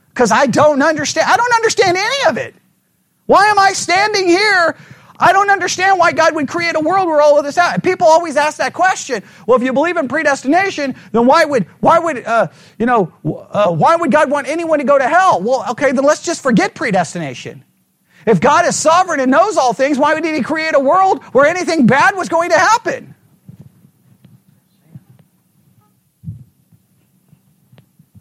[0.09, 1.29] Because I don't understand.
[1.29, 2.55] I don't understand any of it.
[3.27, 4.77] Why am I standing here
[5.19, 7.85] I don't understand why God would create a world where all of this happened.
[7.85, 9.23] People always ask that question.
[9.47, 13.71] Well, if you believe in predestination, then why would why would uh, you know uh,
[13.71, 15.41] why would God want anyone to go to hell?
[15.41, 17.65] Well, okay, then let's just forget predestination.
[18.27, 21.47] If God is sovereign and knows all things, why would He create a world where
[21.47, 23.15] anything bad was going to happen?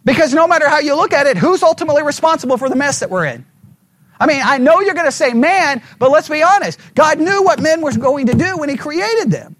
[0.06, 3.10] Because no matter how you look at it, who's ultimately responsible for the mess that
[3.10, 3.46] we're in?
[4.24, 6.80] I mean, I know you're going to say man, but let's be honest.
[6.96, 9.58] God knew what men were going to do when He created them.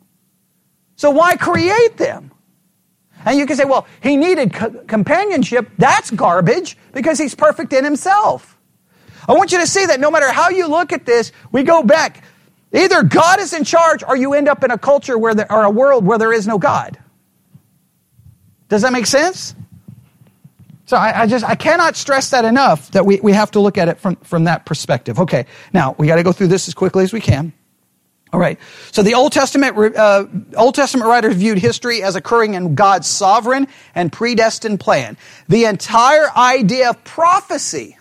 [0.96, 2.32] So why create them?
[3.26, 5.70] And you can say, well, He needed co- companionship.
[5.78, 8.58] That's garbage because He's perfect in Himself.
[9.28, 11.84] I want you to see that no matter how you look at this, we go
[11.84, 12.24] back.
[12.72, 15.64] Either God is in charge or you end up in a culture where there, or
[15.64, 16.98] a world where there is no God.
[18.70, 19.56] Does that make sense?
[20.86, 23.78] So I, I, just I cannot stress that enough that we, we have to look
[23.78, 25.20] at it from, from that perspective.
[25.20, 27.54] Okay, now we got to go through this as quickly as we can.
[28.34, 28.60] All right.
[28.92, 30.26] So the Old Testament uh,
[30.58, 35.18] Old Testament writers viewed history as occurring in God's sovereign and predestined plan.
[35.50, 37.96] The entire idea of prophecy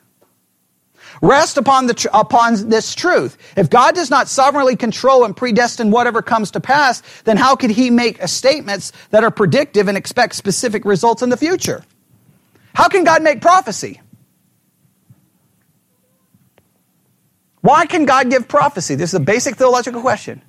[1.20, 3.36] rests upon the upon this truth.
[3.58, 7.70] If God does not sovereignly control and predestine whatever comes to pass, then how could
[7.70, 11.84] He make statements that are predictive and expect specific results in the future?
[12.74, 14.00] How can God make prophecy?
[17.60, 18.96] Why can God give prophecy?
[18.96, 20.42] This is a basic theological question.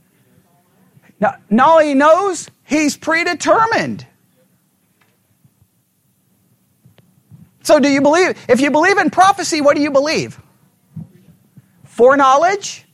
[1.19, 1.35] Now,
[1.71, 4.05] only he knows, he's predetermined.
[7.61, 8.37] So, do you believe?
[8.49, 10.39] If you believe in prophecy, what do you believe?
[11.85, 12.85] Foreknowledge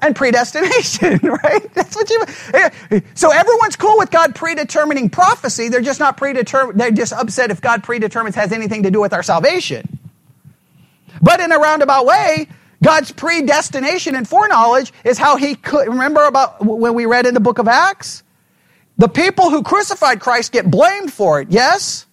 [0.00, 1.74] and predestination, right?
[1.74, 2.24] That's what you.
[2.54, 5.68] Eh, so everyone's cool with God predetermining prophecy.
[5.68, 6.80] They're just not predetermined.
[6.80, 9.98] They're just upset if God predetermines has anything to do with our salvation.
[11.22, 12.48] But in a roundabout way,
[12.82, 15.88] God's predestination and foreknowledge is how He could.
[15.88, 18.22] Remember about when we read in the book of Acts,
[18.98, 21.48] the people who crucified Christ get blamed for it.
[21.50, 22.06] Yes,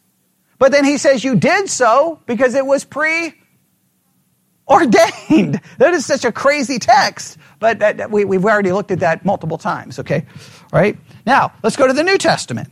[0.59, 3.33] but then He says you did so because it was pre
[4.71, 5.61] ordained.
[5.77, 9.57] That is such a crazy text, but that, we, we've already looked at that multiple
[9.57, 10.25] times, okay?
[10.71, 10.97] All right?
[11.25, 12.69] Now, let's go to the New Testament.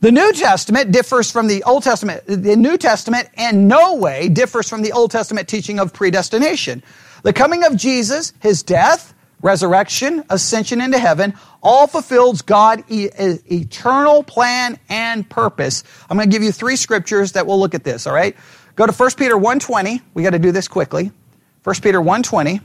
[0.00, 2.24] The New Testament differs from the Old Testament.
[2.26, 6.82] The New Testament in no way differs from the Old Testament teaching of predestination.
[7.22, 14.78] The coming of Jesus, his death, resurrection, ascension into heaven, all fulfills God's eternal plan
[14.88, 15.84] and purpose.
[16.10, 18.36] I'm going to give you three scriptures that will look at this, all right?
[18.76, 20.00] Go to 1 Peter 1.20.
[20.14, 21.12] We got to do this quickly.
[21.62, 22.60] 1 Peter 1.20.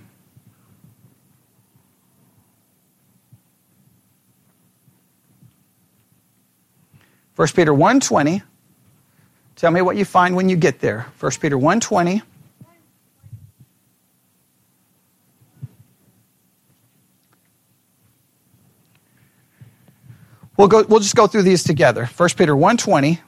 [7.35, 8.41] First Peter 1.20.
[9.55, 11.05] Tell me what you find when you get there.
[11.19, 12.21] 1 Peter 1.20.
[20.57, 22.05] We'll, go, we'll just go through these together.
[22.05, 23.19] 1 Peter 1.20.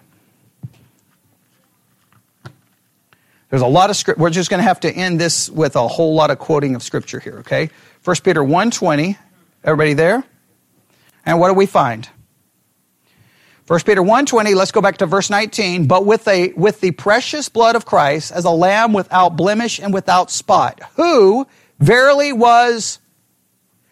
[3.52, 4.18] There's a lot of script.
[4.18, 6.82] We're just going to have to end this with a whole lot of quoting of
[6.82, 7.70] scripture here, okay?
[8.06, 9.18] 1 Peter 1.20.
[9.66, 10.24] Everybody there?
[11.26, 12.08] And what do we find?
[13.68, 17.48] 1 Peter 1:20, let's go back to verse 19, but with a with the precious
[17.48, 21.48] blood of Christ as a lamb without blemish and without spot, who
[21.80, 23.00] verily was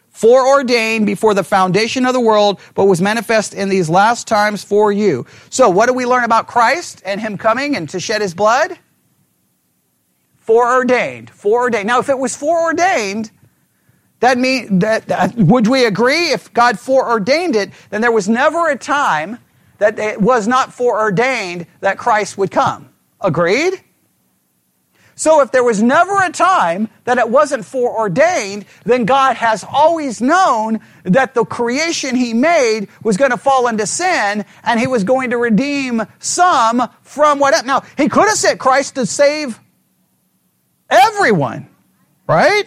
[0.09, 4.91] foreordained before the foundation of the world, but was manifest in these last times for
[4.91, 5.25] you.
[5.49, 8.77] So, what do we learn about Christ and him coming and to shed his blood?
[10.49, 11.29] Foreordained.
[11.29, 11.85] Foreordained.
[11.85, 13.29] Now, if it was foreordained,
[14.19, 18.67] that mean that, that would we agree if God foreordained it, then there was never
[18.67, 19.37] a time
[19.77, 22.89] that it was not foreordained that Christ would come.
[23.21, 23.79] Agreed?
[25.13, 30.19] So if there was never a time that it wasn't foreordained, then God has always
[30.19, 35.03] known that the creation he made was going to fall into sin and he was
[35.03, 37.67] going to redeem some from what.
[37.67, 39.59] Now, he could have sent Christ to save
[40.89, 41.69] everyone,
[42.27, 42.65] right?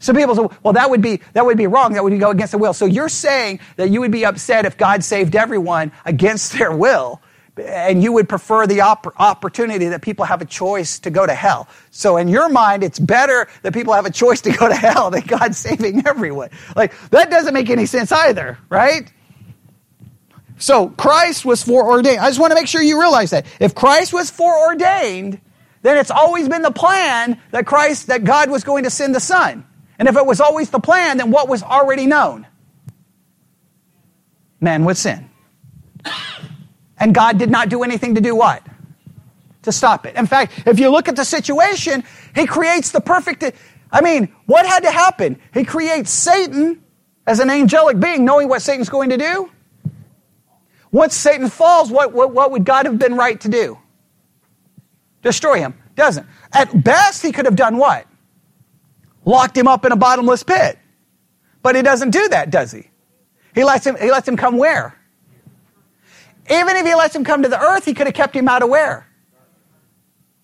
[0.00, 1.92] Some people say, well, that would be, that would be wrong.
[1.92, 2.72] That would go against the will.
[2.72, 7.22] So you're saying that you would be upset if God saved everyone against their will.
[7.58, 11.34] And you would prefer the op- opportunity that people have a choice to go to
[11.34, 11.68] hell.
[11.90, 15.10] So in your mind, it's better that people have a choice to go to hell
[15.10, 16.50] than God saving everyone.
[16.74, 19.12] Like, that doesn't make any sense either, right?
[20.60, 22.20] So Christ was foreordained.
[22.20, 23.46] I just want to make sure you realize that.
[23.58, 25.40] If Christ was foreordained,
[25.82, 29.20] then it's always been the plan that Christ, that God was going to send the
[29.20, 29.66] Son.
[29.98, 32.46] And if it was always the plan, then what was already known?
[34.60, 35.30] Man would sin.
[36.98, 38.62] And God did not do anything to do what?
[39.62, 40.14] To stop it.
[40.16, 43.42] In fact, if you look at the situation, He creates the perfect.
[43.90, 45.40] I mean, what had to happen?
[45.54, 46.82] He creates Satan
[47.26, 49.50] as an angelic being, knowing what Satan's going to do.
[50.92, 53.78] Once Satan falls, what, what, what would God have been right to do?
[55.22, 55.74] Destroy him.
[55.94, 56.26] Doesn't.
[56.52, 58.06] At best, he could have done what?
[59.24, 60.78] locked him up in a bottomless pit.
[61.62, 62.90] But he doesn't do that, does he?
[63.54, 64.96] He lets him, he lets him come where?
[66.50, 68.62] Even if he lets him come to the earth, he could have kept him out
[68.62, 69.06] of where?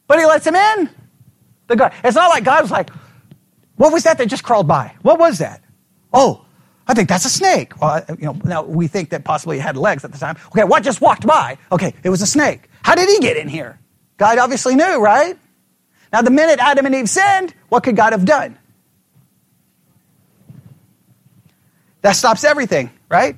[0.06, 0.90] But he lets him in.
[1.66, 1.92] The God.
[2.04, 2.90] It's not like God was like,
[3.76, 4.94] what was that that just crawled by?
[5.02, 5.62] What was that?
[6.12, 6.45] Oh,
[6.86, 7.80] I think that's a snake.
[7.80, 10.36] Well, you know, now we think that possibly it had legs at the time.
[10.48, 11.58] Okay, what just walked by?
[11.72, 12.68] Okay, it was a snake.
[12.82, 13.78] How did he get in here?
[14.16, 15.36] God obviously knew, right?
[16.12, 18.56] Now, the minute Adam and Eve sinned, what could God have done?
[22.02, 23.36] That stops everything, right?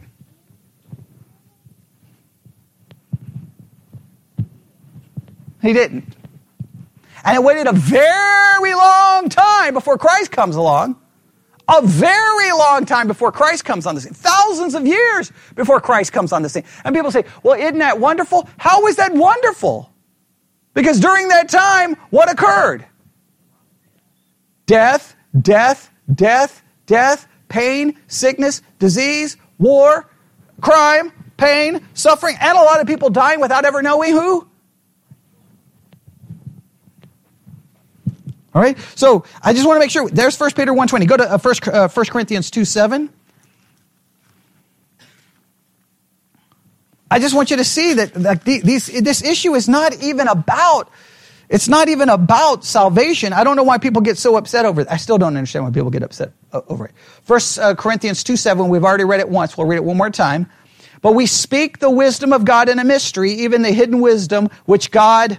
[5.62, 6.14] He didn't.
[7.24, 10.96] And it waited a very long time before Christ comes along.
[11.68, 14.14] A very long time before Christ comes on the scene.
[14.14, 16.64] Thousands of years before Christ comes on the scene.
[16.84, 18.48] And people say, well, isn't that wonderful?
[18.56, 19.92] How is that wonderful?
[20.72, 22.86] Because during that time, what occurred?
[24.64, 30.08] Death, death, death, death, pain, sickness, disease, war,
[30.62, 34.47] crime, pain, suffering, and a lot of people dying without ever knowing who.
[38.54, 40.08] All right, so I just want to make sure.
[40.08, 41.06] There's 1 Peter 1.20.
[41.06, 43.10] Go to 1, uh, 1 uh, Corinthians 2 7.
[47.10, 50.90] I just want you to see that, that these, this issue is not even about
[51.48, 53.32] it's not even about salvation.
[53.32, 54.88] I don't know why people get so upset over it.
[54.90, 56.92] I still don't understand why people get upset uh, over it.
[57.22, 59.56] First uh, Corinthians 2 7, we've already read it once.
[59.56, 60.50] We'll read it one more time.
[61.00, 64.90] But we speak the wisdom of God in a mystery, even the hidden wisdom which
[64.90, 65.38] God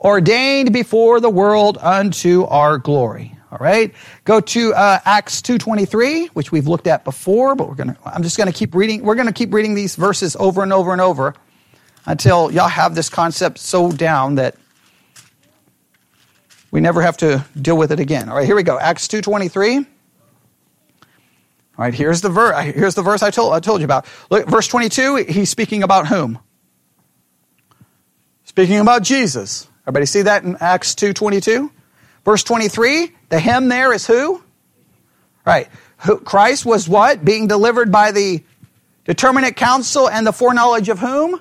[0.00, 3.36] ordained before the world unto our glory.
[3.52, 3.92] All right.
[4.24, 8.22] Go to uh, Acts 2.23, which we've looked at before, but we're going to, I'm
[8.22, 9.02] just going to keep reading.
[9.02, 11.34] We're going to keep reading these verses over and over and over
[12.06, 14.54] until y'all have this concept so down that
[16.70, 18.28] we never have to deal with it again.
[18.28, 18.78] All right, here we go.
[18.78, 19.78] Acts 2.23.
[19.78, 19.84] All
[21.76, 24.06] right, here's the, ver- here's the verse I told, I told you about.
[24.30, 26.38] Look, verse 22, he's speaking about whom?
[28.44, 29.69] Speaking about Jesus.
[29.84, 31.70] Everybody see that in Acts 2.22?
[32.24, 34.42] Verse 23, the him there is who?
[35.44, 35.68] Right.
[36.24, 37.24] Christ was what?
[37.24, 38.42] Being delivered by the
[39.04, 41.40] determinate counsel and the foreknowledge of whom?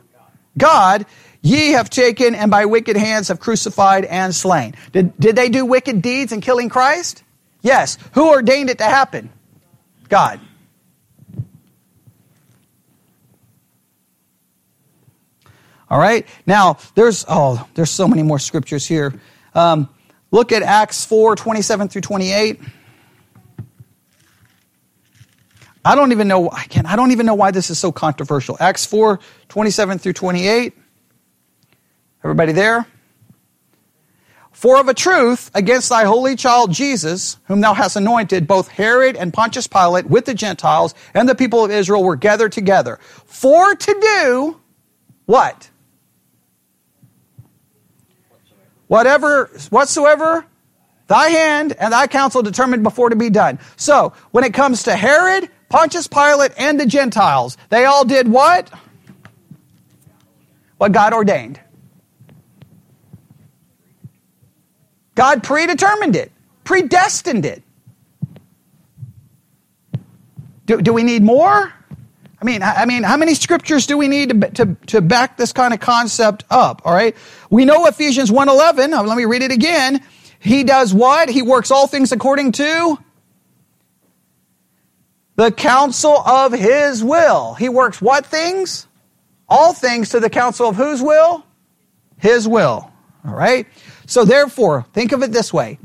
[0.58, 1.06] God,
[1.42, 4.76] ye have taken and by wicked hands have crucified and slain.
[4.92, 7.24] Did, did they do wicked deeds in killing Christ?
[7.62, 7.98] Yes.
[8.14, 9.30] Who ordained it to happen?
[10.08, 10.40] God.
[15.90, 16.28] All right.
[16.46, 19.14] Now there's oh there's so many more scriptures here.
[19.56, 19.90] Um,
[20.32, 22.60] look at Acts four twenty seven through twenty eight.
[25.84, 28.58] I don't even know, again, I don't even know why this is so controversial.
[28.60, 30.74] Acts 4, 27 through 28.
[32.24, 32.86] Everybody there?
[34.52, 39.16] For of a truth, against thy holy child Jesus, whom thou hast anointed, both Herod
[39.16, 43.00] and Pontius Pilate with the Gentiles and the people of Israel were gathered together.
[43.26, 44.62] For to do
[45.26, 45.70] what?
[48.90, 50.44] Whatever, whatsoever
[51.06, 53.60] thy hand and thy counsel determined before to be done.
[53.76, 58.72] So, when it comes to Herod, Pontius Pilate, and the Gentiles, they all did what?
[60.78, 61.60] What God ordained.
[65.14, 66.32] God predetermined it,
[66.64, 67.62] predestined it.
[70.66, 71.72] Do, do we need more?
[72.42, 75.52] I mean, I mean, how many scriptures do we need to, to, to back this
[75.52, 76.82] kind of concept up?
[76.86, 77.16] All right.
[77.50, 78.94] We know Ephesians 1.11.
[78.94, 80.02] Uh, let me read it again.
[80.40, 81.28] He does what?
[81.30, 82.98] He works all things according to
[85.36, 87.56] the counsel of his will.
[87.56, 88.88] He works what things?
[89.50, 91.46] All things to the counsel of whose will?
[92.18, 92.90] His will.
[93.26, 93.68] All right.
[94.06, 95.78] So therefore, think of it this way.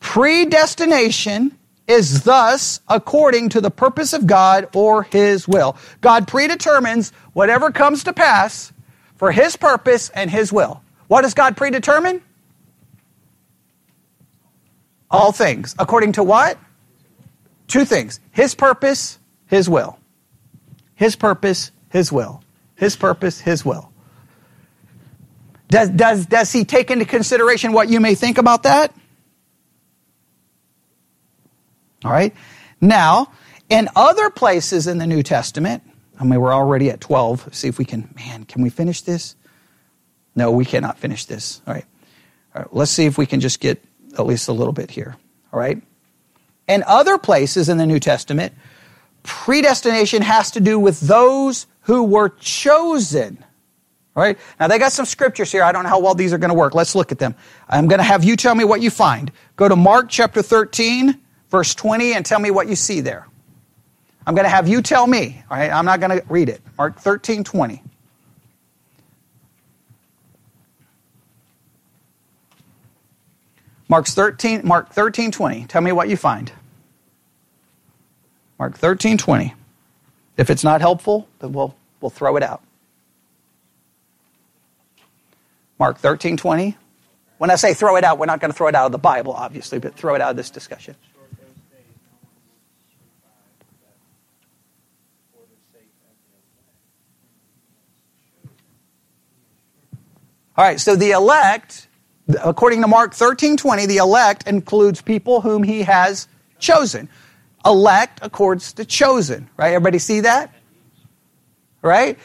[0.00, 1.58] Predestination
[1.90, 5.76] is thus according to the purpose of God or His will.
[6.00, 8.72] God predetermines whatever comes to pass
[9.16, 10.82] for His purpose and His will.
[11.08, 12.22] What does God predetermine?
[15.10, 15.74] All things.
[15.78, 16.56] According to what?
[17.66, 18.20] Two things.
[18.30, 19.98] His purpose, His will.
[20.94, 22.42] His purpose, His will.
[22.76, 23.90] His purpose, His will.
[25.68, 28.92] Does, does, does he take into consideration what you may think about that?
[32.04, 32.34] All right.
[32.80, 33.32] Now,
[33.68, 35.82] in other places in the New Testament,
[36.18, 37.54] I mean, we're already at 12.
[37.54, 39.36] See if we can, man, can we finish this?
[40.34, 41.60] No, we cannot finish this.
[41.66, 41.84] All right.
[42.54, 42.74] All right.
[42.74, 43.82] Let's see if we can just get
[44.18, 45.16] at least a little bit here.
[45.52, 45.82] All right.
[46.68, 48.52] In other places in the New Testament,
[49.22, 53.44] predestination has to do with those who were chosen
[54.16, 54.38] all right?
[54.58, 55.62] Now they got some scriptures here.
[55.62, 56.74] I don't know how well these are going to work.
[56.74, 57.34] Let's look at them.
[57.68, 59.30] I'm going to have you tell me what you find.
[59.56, 61.18] Go to Mark chapter 13,
[61.50, 63.26] verse 20, and tell me what you see there.
[64.26, 65.42] I'm going to have you tell me.
[65.50, 65.70] All right?
[65.70, 66.60] I'm not going to read it.
[66.78, 67.82] Mark 13, 20.
[73.88, 75.64] Mark's 13, Mark 13, 20.
[75.64, 76.52] Tell me what you find.
[78.56, 79.54] Mark 13, 20.
[80.36, 82.62] If it's not helpful, then we'll, we'll throw it out.
[85.80, 86.76] Mark 13, 20.
[87.38, 88.98] When I say throw it out, we're not going to throw it out of the
[88.98, 90.94] Bible, obviously, but throw it out of this discussion.
[100.60, 101.88] All right, so the elect,
[102.44, 107.08] according to Mark 13, 20, the elect includes people whom he has chosen.
[107.64, 109.72] Elect accords to chosen, right?
[109.72, 110.52] Everybody see that?
[111.80, 112.18] Right?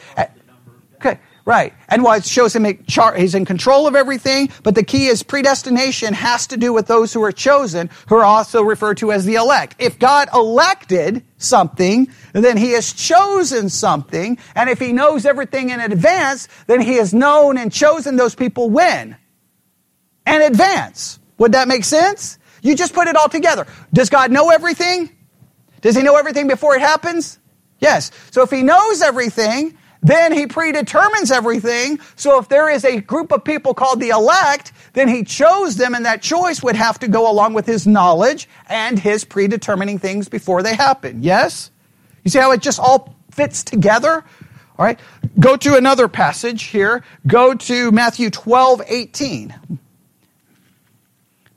[1.46, 1.74] Right.
[1.88, 6.12] And why it shows him he's in control of everything, but the key is predestination
[6.12, 9.36] has to do with those who are chosen, who are also referred to as the
[9.36, 9.76] elect.
[9.78, 15.78] If God elected something, then he has chosen something, and if he knows everything in
[15.78, 19.16] advance, then he has known and chosen those people when?
[20.26, 21.20] In advance.
[21.38, 22.40] Would that make sense?
[22.60, 23.68] You just put it all together.
[23.92, 25.16] Does God know everything?
[25.80, 27.38] Does he know everything before it happens?
[27.78, 28.10] Yes.
[28.32, 31.98] So if he knows everything, then he predetermines everything.
[32.14, 35.94] So if there is a group of people called the elect, then he chose them
[35.94, 40.28] and that choice would have to go along with his knowledge and his predetermining things
[40.28, 41.22] before they happen.
[41.22, 41.70] Yes?
[42.24, 44.24] You see how it just all fits together?
[44.78, 44.98] All right.
[45.40, 47.02] Go to another passage here.
[47.26, 49.54] Go to Matthew 12, 18.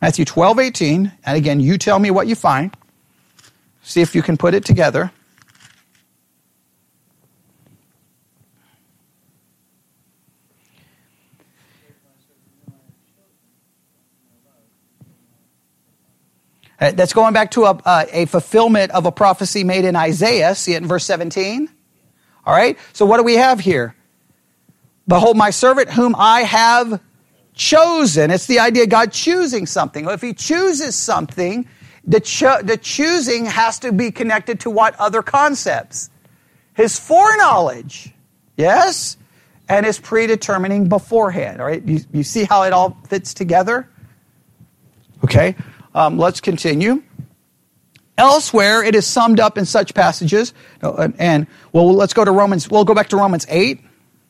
[0.02, 1.12] Matthew 12, 18.
[1.26, 2.76] And again, you tell me what you find.
[3.82, 5.12] See if you can put it together.
[16.80, 20.56] That's going back to a, uh, a fulfillment of a prophecy made in Isaiah.
[20.56, 21.70] See it in verse 17?
[22.46, 22.78] All right.
[22.94, 23.96] So what do we have here?
[25.08, 27.02] Behold, my servant whom I have
[27.54, 28.32] chosen.
[28.32, 30.08] It's the idea of God choosing something.
[30.08, 31.68] If he chooses something,
[32.06, 36.10] the, cho- the choosing has to be connected to what other concepts?
[36.76, 38.14] His foreknowledge.
[38.56, 39.18] Yes?
[39.68, 41.60] And his predetermining beforehand.
[41.60, 41.84] All right.
[41.84, 43.90] You, you see how it all fits together?
[45.26, 45.56] Okay.
[45.94, 47.04] Um, let's continue.
[48.18, 50.54] Elsewhere, it is summed up in such passages.
[50.82, 52.70] And, and, well, let's go to Romans.
[52.70, 53.80] We'll go back to Romans 8.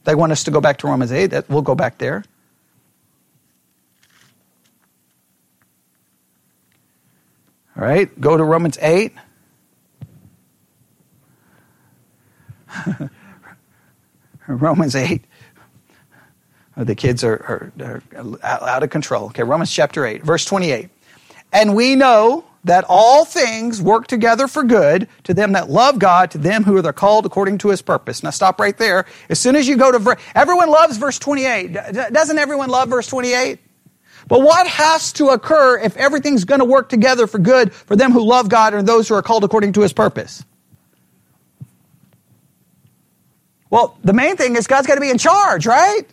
[0.04, 1.28] They want us to go back to Romans 8.
[1.28, 2.24] That, we'll go back there.
[7.76, 9.14] All right, go to Romans 8.
[14.48, 15.24] Romans 8.
[16.76, 19.26] The kids are, are, are out of control.
[19.28, 20.90] Okay, Romans chapter 8, verse 28.
[21.52, 26.32] And we know that all things work together for good to them that love God,
[26.32, 28.22] to them who are called according to his purpose.
[28.22, 29.06] Now stop right there.
[29.30, 31.74] As soon as you go to, ver- everyone loves verse 28.
[31.74, 33.60] Doesn't everyone love verse 28?
[34.28, 38.12] But what has to occur if everything's going to work together for good for them
[38.12, 40.44] who love God and those who are called according to his purpose?
[43.70, 46.04] Well, the main thing is God's got to be in charge, right?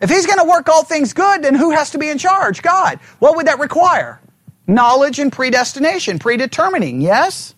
[0.00, 2.62] If he's going to work all things good, then who has to be in charge?
[2.62, 3.00] God.
[3.18, 4.20] What would that require?
[4.66, 7.54] Knowledge and predestination, predetermining, yes?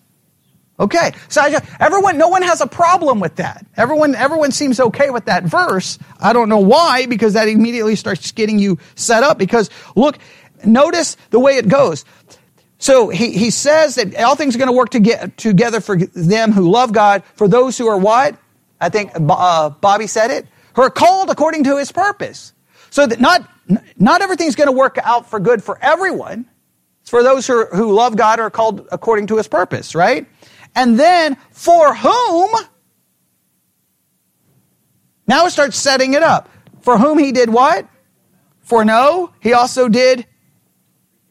[0.79, 1.11] Okay.
[1.27, 3.65] So just, everyone, no one has a problem with that.
[3.75, 5.99] Everyone, everyone seems okay with that verse.
[6.19, 9.37] I don't know why, because that immediately starts getting you set up.
[9.37, 10.17] Because look,
[10.65, 12.05] notice the way it goes.
[12.77, 15.97] So he, he says that all things are going to work to get, together for
[15.97, 18.37] them who love God, for those who are what?
[18.79, 20.47] I think uh, Bobby said it.
[20.75, 22.53] Who are called according to his purpose.
[22.89, 23.45] So that not,
[23.97, 26.45] not everything's going to work out for good for everyone.
[27.09, 30.27] It's for those who, who love God are called according to his purpose, right?
[30.75, 32.51] And then for whom?
[35.25, 36.49] Now it starts setting it up.
[36.81, 37.87] For whom he did what?
[38.61, 40.27] foreknow, he also did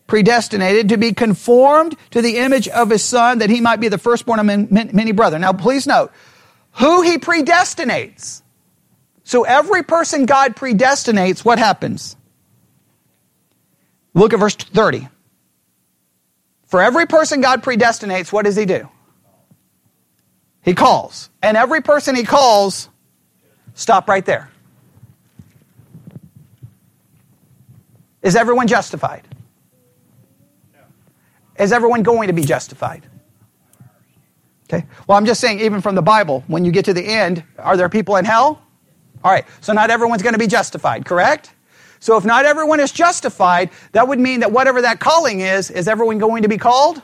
[0.08, 3.98] predestinated to be conformed to the image of his son that he might be the
[3.98, 4.46] firstborn of
[4.92, 5.42] many brethren.
[5.42, 6.10] Now please note,
[6.72, 8.42] who he predestinates.
[9.22, 12.16] So every person God predestinates, what happens?
[14.12, 15.06] Look at verse 30.
[16.68, 18.88] For every person God predestinates, what does he do?
[20.62, 21.30] He calls.
[21.42, 22.90] And every person he calls,
[23.74, 24.50] stop right there.
[28.20, 29.26] Is everyone justified?
[31.58, 33.06] Is everyone going to be justified?
[34.70, 34.86] Okay.
[35.06, 37.78] Well, I'm just saying, even from the Bible, when you get to the end, are
[37.78, 38.60] there people in hell?
[39.24, 39.46] All right.
[39.62, 41.54] So not everyone's going to be justified, correct?
[42.00, 45.88] So if not everyone is justified, that would mean that whatever that calling is, is
[45.88, 47.02] everyone going to be called?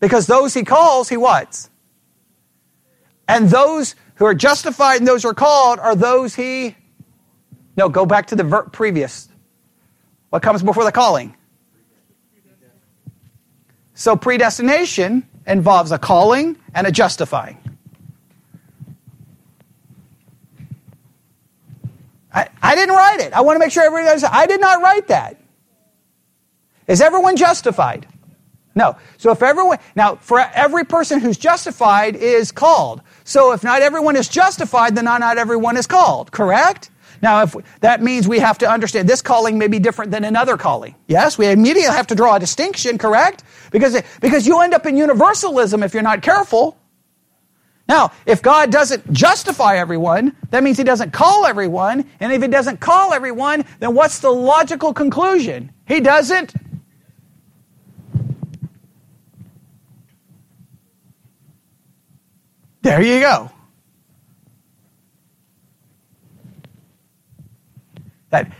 [0.00, 1.68] Because those he calls, he what?
[3.26, 6.76] And those who are justified and those who are called are those he.
[7.76, 9.28] No, go back to the ver- previous.
[10.30, 11.34] What comes before the calling?
[13.94, 17.58] So predestination involves a calling and a justifying.
[22.34, 23.32] I, I didn't write it.
[23.32, 25.40] I want to make sure everybody knows I did not write that.
[26.88, 28.06] Is everyone justified?
[28.74, 28.96] No.
[29.18, 33.02] So if everyone, now for every person who's justified is called.
[33.22, 36.90] So if not everyone is justified, then not, everyone is called, correct?
[37.22, 40.56] Now, if that means we have to understand this calling may be different than another
[40.56, 40.94] calling.
[41.06, 43.44] Yes, we immediately have to draw a distinction, correct?
[43.70, 46.76] Because, because you end up in universalism if you're not careful.
[47.86, 52.08] Now, if God doesn't justify everyone, that means He doesn't call everyone.
[52.18, 55.72] And if He doesn't call everyone, then what's the logical conclusion?
[55.86, 56.54] He doesn't.
[62.80, 63.50] There you go.
[68.30, 68.50] That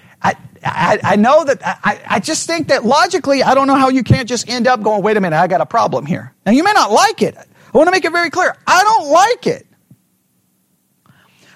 [0.64, 4.02] I, I, know that I, I just think that logically, I don't know how you
[4.02, 6.34] can't just end up going, wait a minute, I got a problem here.
[6.46, 7.36] Now you may not like it.
[7.74, 8.54] I want to make it very clear.
[8.66, 9.66] I don't like it.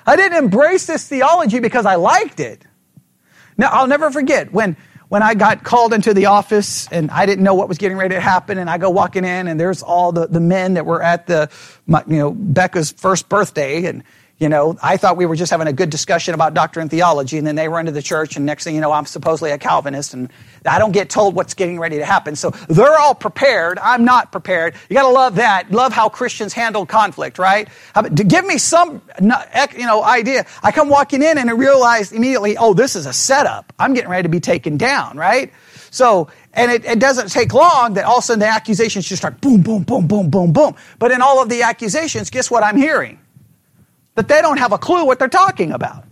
[0.04, 2.64] I didn't embrace this theology because I liked it.
[3.56, 4.76] Now, I'll never forget when,
[5.08, 8.14] when I got called into the office and I didn't know what was getting ready
[8.14, 11.02] to happen, and I go walking in, and there's all the, the men that were
[11.02, 11.50] at the,
[11.86, 14.02] you know, Becca's first birthday, and
[14.38, 17.38] you know, I thought we were just having a good discussion about doctrine and theology,
[17.38, 19.58] and then they run to the church, and next thing you know, I'm supposedly a
[19.58, 20.28] Calvinist, and
[20.64, 22.36] I don't get told what's getting ready to happen.
[22.36, 23.80] So they're all prepared.
[23.80, 24.76] I'm not prepared.
[24.88, 25.72] You got to love that.
[25.72, 27.68] Love how Christians handle conflict, right?
[28.14, 29.26] Give me some, you
[29.86, 30.46] know, idea.
[30.62, 33.72] I come walking in and I realize immediately, oh, this is a setup.
[33.76, 35.52] I'm getting ready to be taken down, right?
[35.90, 39.22] So, and it, it, doesn't take long that all of a sudden the accusations just
[39.22, 40.74] start boom, boom, boom, boom, boom, boom.
[40.98, 43.18] But in all of the accusations, guess what I'm hearing?
[44.18, 46.02] That they don't have a clue what they're talking about.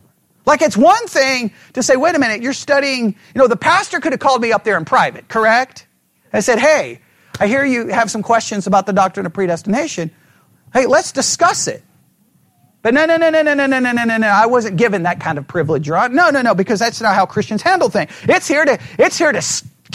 [0.45, 3.99] Like it's one thing to say, wait a minute, you're studying, you know, the pastor
[3.99, 5.89] could have called me up there in private, correct?
[6.33, 7.01] I said, hey,
[7.41, 10.13] I hear you have some questions about the doctrine of predestination.
[10.73, 11.83] Hey, let's discuss it.
[12.83, 14.29] But no, no, no, no, no, no, no, no, no, no.
[14.29, 15.89] I wasn't given that kind of privilege.
[15.89, 18.13] No, no, no, because that's not how Christians handle things.
[18.23, 19.43] It's here to, it's here to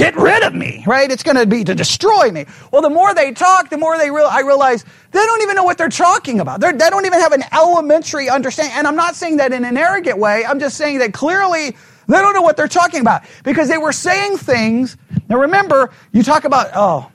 [0.02, 1.12] get rid of me, right?
[1.12, 2.45] It's going to be to destroy me.
[2.72, 5.64] Well, the more they talk, the more they real, I realize they don't even know
[5.64, 6.60] what they're talking about.
[6.60, 8.74] They're, they do not even have an elementary understanding.
[8.76, 10.43] And I'm not saying that in an arrogant way.
[10.43, 11.76] I'm just saying that clearly
[12.08, 14.97] they don't know what they're talking about because they were saying things.
[15.30, 17.12] Now remember, you talk about, oh,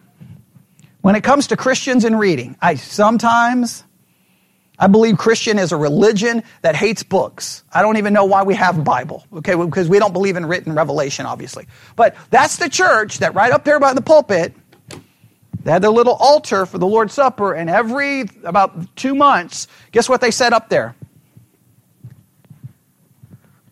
[1.01, 3.83] when it comes to Christians and reading, I sometimes,
[4.79, 7.65] I believe Christian is a religion that hates books.
[7.73, 10.75] I don't even know why we have Bible, okay, because we don't believe in written
[10.75, 11.67] revelation, obviously.
[11.97, 14.55] But that's the church that right up there by the pulpit,
[15.63, 20.09] they had their little altar for the Lord's Supper, and every about two months, guess
[20.09, 20.95] what they set up there?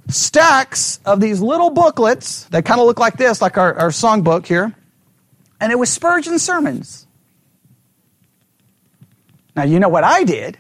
[0.09, 4.47] Stacks of these little booklets that kind of look like this, like our, our songbook
[4.47, 4.75] here,
[5.61, 7.07] and it was Spurgeon sermons.
[9.55, 10.59] Now, you know what I did?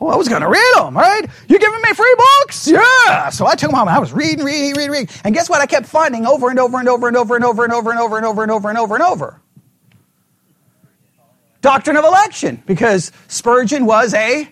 [0.00, 1.24] Oh, I was going to read them, right?
[1.48, 2.68] You're giving me free books?
[2.68, 3.30] Yeah.
[3.30, 5.08] So I took them home and I was reading, reading, reading, reading.
[5.24, 5.62] And guess what?
[5.62, 8.00] I kept finding over and over and over and over and over and over and
[8.00, 9.40] over and over and over and over and over.
[11.62, 14.48] Doctrine of election, because Spurgeon was a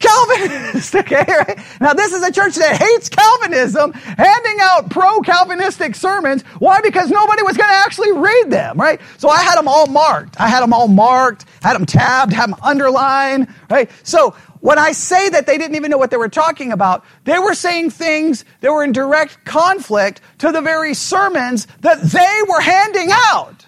[0.00, 0.94] Calvinist.
[0.96, 1.58] Okay, right?
[1.80, 6.42] Now this is a church that hates Calvinism, handing out pro-Calvinistic sermons.
[6.58, 6.80] Why?
[6.80, 9.00] Because nobody was going to actually read them, right?
[9.18, 10.40] So I had them all marked.
[10.40, 13.88] I had them all marked, had them tabbed, had them underlined, right?
[14.02, 17.36] So when I say that they didn't even know what they were talking about, they
[17.36, 22.60] were saying things that were in direct conflict to the very sermons that they were
[22.60, 23.66] handing out.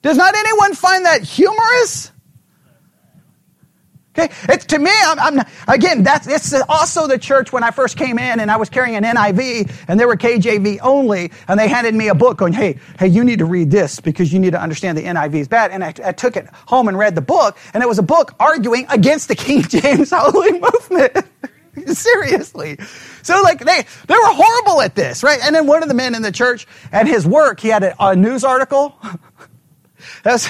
[0.00, 2.12] Does not anyone find that humorous?
[4.20, 4.90] Okay, it's to me.
[4.92, 6.02] I'm, I'm again.
[6.02, 9.04] That's it's also the church when I first came in, and I was carrying an
[9.04, 13.08] NIV, and they were KJV only, and they handed me a book, going, "Hey, hey,
[13.08, 15.82] you need to read this because you need to understand the NIV is bad." And
[15.84, 18.86] I, I took it home and read the book, and it was a book arguing
[18.90, 21.26] against the King James Only Movement.
[21.86, 22.78] Seriously.
[23.22, 25.40] So like they they were horrible at this, right?
[25.42, 27.94] And then one of the men in the church at his work, he had a,
[28.04, 28.96] a news article.
[30.24, 30.48] That's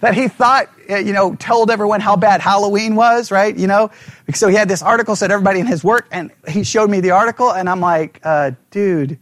[0.00, 3.56] that he thought, uh, you know, told everyone how bad Halloween was, right?
[3.56, 3.90] You know,
[4.32, 7.10] so he had this article, said everybody in his work, and he showed me the
[7.10, 9.18] article, and I'm like, uh, dude,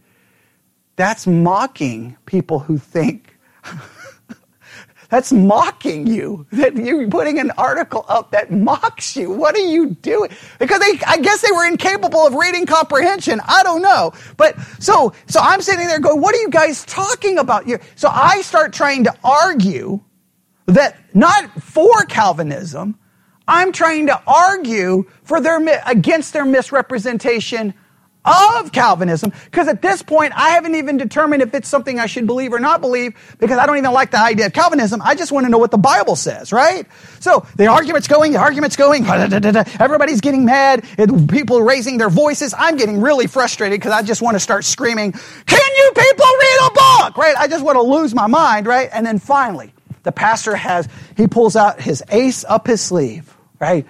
[0.95, 3.37] that's mocking people who think.
[5.09, 6.45] that's mocking you.
[6.51, 9.31] That you're putting an article up that mocks you.
[9.31, 10.31] What are you doing?
[10.59, 13.39] Because they, I guess they were incapable of reading comprehension.
[13.47, 14.11] I don't know.
[14.37, 17.65] But so, so I'm sitting there going, what are you guys talking about?
[17.95, 20.01] So I start trying to argue
[20.67, 22.97] that not for Calvinism,
[23.47, 27.73] I'm trying to argue for their against their misrepresentation
[28.27, 32.27] of Calvinism because at this point I haven't even determined if it's something I should
[32.27, 35.01] believe or not believe because I don't even like the idea of Calvinism.
[35.01, 36.85] I just want to know what the Bible says, right?
[37.21, 39.05] So the argument's going, the argument's going,
[39.79, 40.85] everybody's getting mad,
[41.29, 42.53] people raising their voices.
[42.57, 46.59] I'm getting really frustrated because I just want to start screaming, can you people read
[46.65, 47.17] a book?
[47.17, 47.35] Right?
[47.37, 48.89] I just want to lose my mind, right?
[48.91, 49.71] And then finally,
[50.07, 50.87] the pastor has,
[51.17, 53.85] he pulls out his ace up his sleeve, right?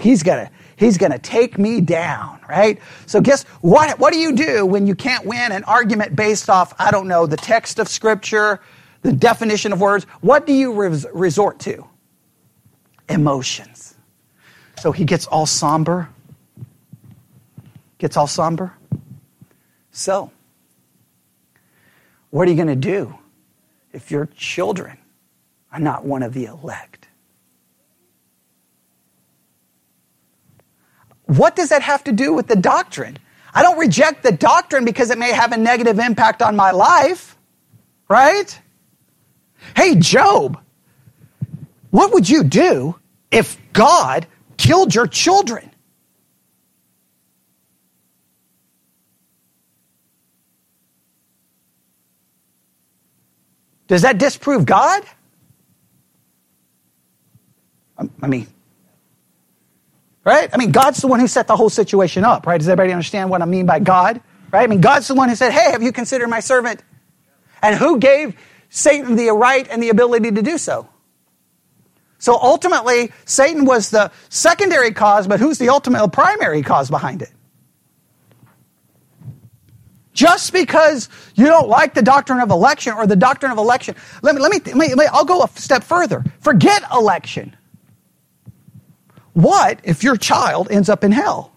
[0.00, 2.80] He's gonna, he's gonna take me down, right?
[3.06, 6.74] So guess what, what do you do when you can't win an argument based off,
[6.76, 8.58] I don't know, the text of scripture,
[9.02, 10.06] the definition of words?
[10.22, 11.86] What do you res- resort to?
[13.08, 13.94] Emotions.
[14.80, 16.08] So he gets all somber.
[17.98, 18.74] Gets all somber.
[19.92, 20.32] So,
[22.30, 23.16] what are you going to do
[23.92, 24.98] if your children
[25.74, 27.08] are not one of the elect.
[31.26, 33.18] What does that have to do with the doctrine?
[33.52, 37.36] I don't reject the doctrine because it may have a negative impact on my life,
[38.08, 38.56] right?
[39.74, 40.60] Hey, Job,
[41.90, 42.94] what would you do
[43.32, 45.70] if God killed your children?
[53.88, 55.02] Does that disprove God?
[57.98, 58.46] Um, I mean,
[60.24, 60.48] right?
[60.52, 62.58] I mean, God's the one who set the whole situation up, right?
[62.58, 64.20] Does everybody understand what I mean by God?
[64.50, 64.62] Right?
[64.62, 66.82] I mean, God's the one who said, Hey, have you considered my servant?
[67.62, 68.36] And who gave
[68.68, 70.88] Satan the right and the ability to do so?
[72.18, 77.30] So ultimately, Satan was the secondary cause, but who's the ultimate primary cause behind it?
[80.14, 84.36] Just because you don't like the doctrine of election or the doctrine of election, let
[84.36, 86.24] me, let me, let me I'll go a step further.
[86.40, 87.56] Forget election.
[89.34, 91.52] What if your child ends up in hell?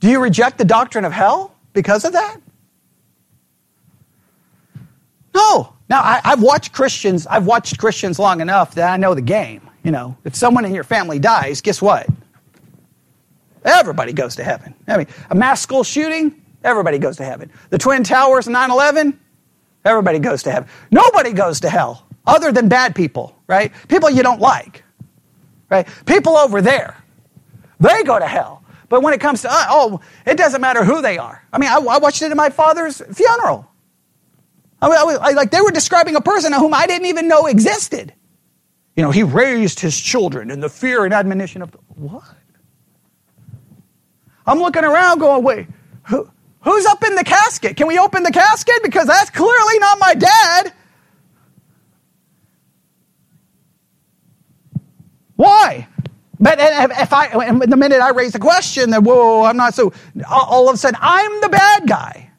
[0.00, 2.36] Do you reject the doctrine of hell because of that?
[5.34, 5.72] No.
[5.88, 9.62] Now, I, have watched Christians, I've watched Christians long enough that I know the game.
[9.82, 12.06] You know, if someone in your family dies, guess what?
[13.64, 14.74] Everybody goes to heaven.
[14.86, 17.50] I mean, a mass school shooting, everybody goes to heaven.
[17.70, 19.18] The Twin Towers, 9 11,
[19.86, 20.68] everybody goes to heaven.
[20.90, 23.72] Nobody goes to hell other than bad people, right?
[23.88, 24.82] People you don't like,
[25.70, 25.86] right?
[26.06, 27.02] People over there,
[27.80, 28.62] they go to hell.
[28.88, 31.42] But when it comes to, uh, oh, it doesn't matter who they are.
[31.52, 33.68] I mean, I, I watched it at my father's funeral.
[34.80, 38.12] I mean, I like they were describing a person whom I didn't even know existed.
[38.96, 42.22] You know, he raised his children in the fear and admonition of the, what?
[44.46, 45.66] I'm looking around going, wait,
[46.04, 47.76] who, who's up in the casket?
[47.76, 48.82] Can we open the casket?
[48.82, 50.72] Because that's clearly not my dad.
[55.36, 55.88] Why?
[56.40, 57.28] But if I,
[57.66, 59.92] the minute I raise the question, then whoa, I'm not so,
[60.28, 62.30] all of a sudden I'm the bad guy.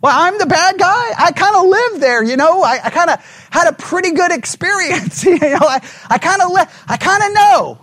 [0.00, 1.12] Well, I'm the bad guy.
[1.16, 2.62] I kind of lived there, you know.
[2.62, 5.24] I, I kind of had a pretty good experience.
[5.24, 5.80] you know, I,
[6.10, 6.50] I kind of,
[6.86, 7.78] I kind of know.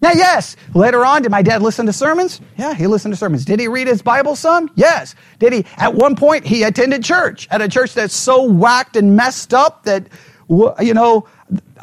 [0.00, 2.40] Now, yes, later on, did my dad listen to sermons?
[2.56, 3.44] Yeah, he listened to sermons.
[3.44, 4.70] Did he read his Bible some?
[4.74, 5.14] Yes.
[5.38, 9.16] Did he, at one point, he attended church, at a church that's so whacked and
[9.16, 10.08] messed up that,
[10.48, 11.26] you know,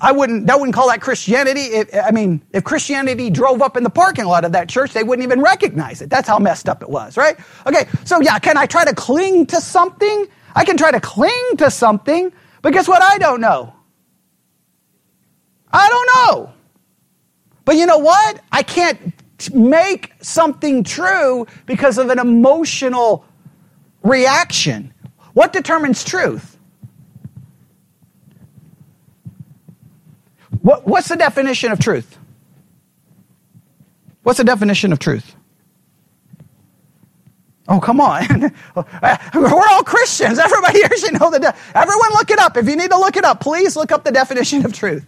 [0.01, 1.62] I wouldn't, that wouldn't call that Christianity.
[1.62, 5.03] If, I mean, if Christianity drove up in the parking lot of that church, they
[5.03, 6.09] wouldn't even recognize it.
[6.09, 7.38] That's how messed up it was, right?
[7.68, 10.28] Okay, so yeah, can I try to cling to something?
[10.55, 12.32] I can try to cling to something,
[12.62, 13.01] but guess what?
[13.03, 13.74] I don't know.
[15.72, 16.53] I don't know.
[17.64, 18.41] But you know what?
[18.51, 19.14] I can't
[19.53, 23.26] make something true because of an emotional
[24.03, 24.93] reaction.
[25.34, 26.57] What determines truth?
[30.62, 32.18] What, what's the definition of truth?
[34.24, 35.36] What's the definition of truth?
[37.68, 38.24] Oh, come on.
[39.36, 40.39] We're all Christians.
[40.39, 41.39] Everybody here should know the.
[41.39, 42.57] De- Everyone look it up.
[42.57, 45.05] If you need to look it up, please look up the definition of truth.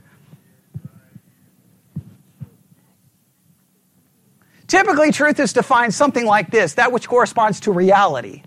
[4.68, 8.43] Typically, truth is defined something like this that which corresponds to reality.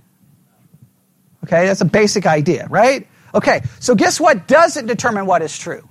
[1.44, 3.06] Okay, that's a basic idea, right?
[3.34, 5.85] Okay, so guess what doesn't determine what is true?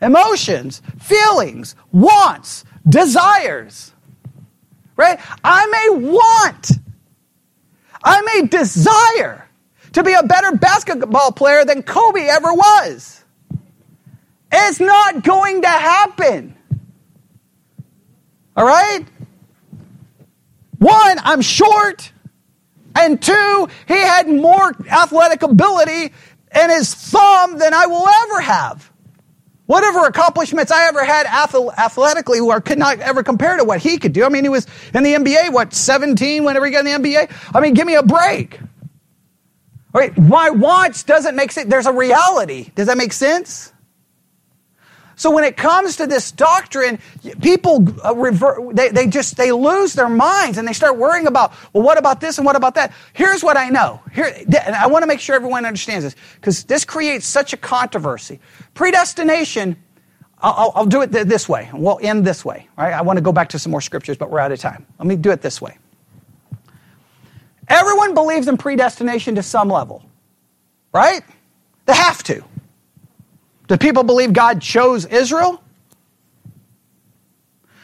[0.00, 3.92] Emotions, feelings, wants, desires.
[4.96, 5.18] Right?
[5.44, 6.72] I may want,
[8.02, 9.46] I may desire
[9.92, 13.24] to be a better basketball player than Kobe ever was.
[14.52, 16.56] It's not going to happen.
[18.56, 19.04] All right?
[20.78, 22.12] One, I'm short.
[22.94, 26.12] And two, he had more athletic ability
[26.54, 28.90] in his thumb than I will ever have.
[29.66, 34.12] Whatever accomplishments I ever had athletically were, could not ever compare to what he could
[34.12, 34.24] do.
[34.24, 37.30] I mean, he was in the NBA, what, 17 whenever he got in the NBA?
[37.52, 38.60] I mean, give me a break.
[39.94, 41.68] All right, my wants doesn't make sense.
[41.68, 42.70] There's a reality.
[42.74, 43.72] Does that make sense?
[45.18, 46.98] So when it comes to this doctrine,
[47.40, 51.54] people uh, revert, they, they just, they lose their minds and they start worrying about,
[51.72, 52.92] well, what about this and what about that?
[53.14, 54.02] Here's what I know.
[54.12, 57.56] Here, and I want to make sure everyone understands this because this creates such a
[57.56, 58.40] controversy.
[58.74, 59.82] Predestination,
[60.38, 61.70] I'll, I'll do it this way.
[61.72, 62.68] We'll end this way.
[62.76, 62.92] Right?
[62.92, 64.84] I want to go back to some more scriptures, but we're out of time.
[64.98, 65.78] Let me do it this way.
[67.68, 70.04] Everyone believes in predestination to some level,
[70.92, 71.22] right?
[71.86, 72.44] They have to.
[73.68, 75.62] Do people believe God chose Israel?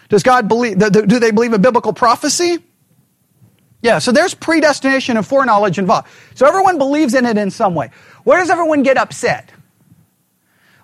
[0.08, 2.58] Does God believe, do they believe in biblical prophecy?
[3.80, 6.08] Yeah, so there's predestination and foreknowledge involved.
[6.34, 7.90] So everyone believes in it in some way.
[8.22, 9.50] Where does everyone get upset?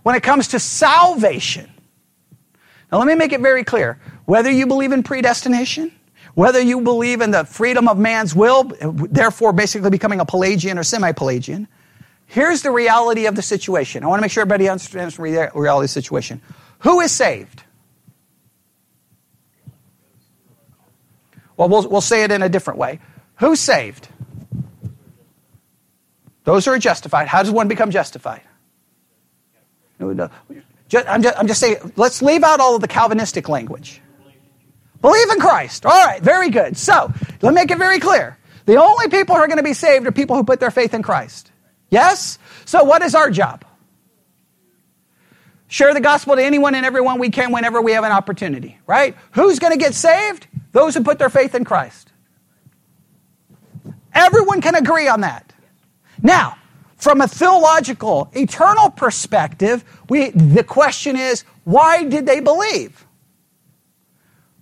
[0.03, 1.71] When it comes to salvation.
[2.91, 4.01] Now let me make it very clear.
[4.25, 5.93] Whether you believe in predestination,
[6.35, 10.83] whether you believe in the freedom of man's will, therefore basically becoming a Pelagian or
[10.83, 11.69] semi Pelagian,
[12.29, 14.05] Here's the reality of the situation.
[14.05, 16.43] I want to make sure everybody understands the reality of the situation.
[16.81, 17.63] Who is saved?
[21.57, 23.01] Well, well, we'll say it in a different way.
[23.37, 24.09] Who's saved?
[26.45, 27.29] Those who are justified.
[27.29, 28.43] How does one become justified?
[29.99, 34.03] I'm just, I'm just saying, let's leave out all of the Calvinistic language.
[35.01, 35.87] Believe in Christ.
[35.87, 36.77] All right, very good.
[36.77, 37.11] So,
[37.41, 38.37] let me make it very clear.
[38.67, 40.93] The only people who are going to be saved are people who put their faith
[40.93, 41.51] in Christ.
[41.91, 42.39] Yes?
[42.65, 43.65] So, what is our job?
[45.69, 49.15] Share the gospel to anyone and everyone we can whenever we have an opportunity, right?
[49.33, 50.47] Who's going to get saved?
[50.73, 52.11] Those who put their faith in Christ.
[54.15, 55.53] Everyone can agree on that.
[56.23, 56.57] Now,
[56.97, 63.07] from a theological, eternal perspective, we, the question is why did they believe?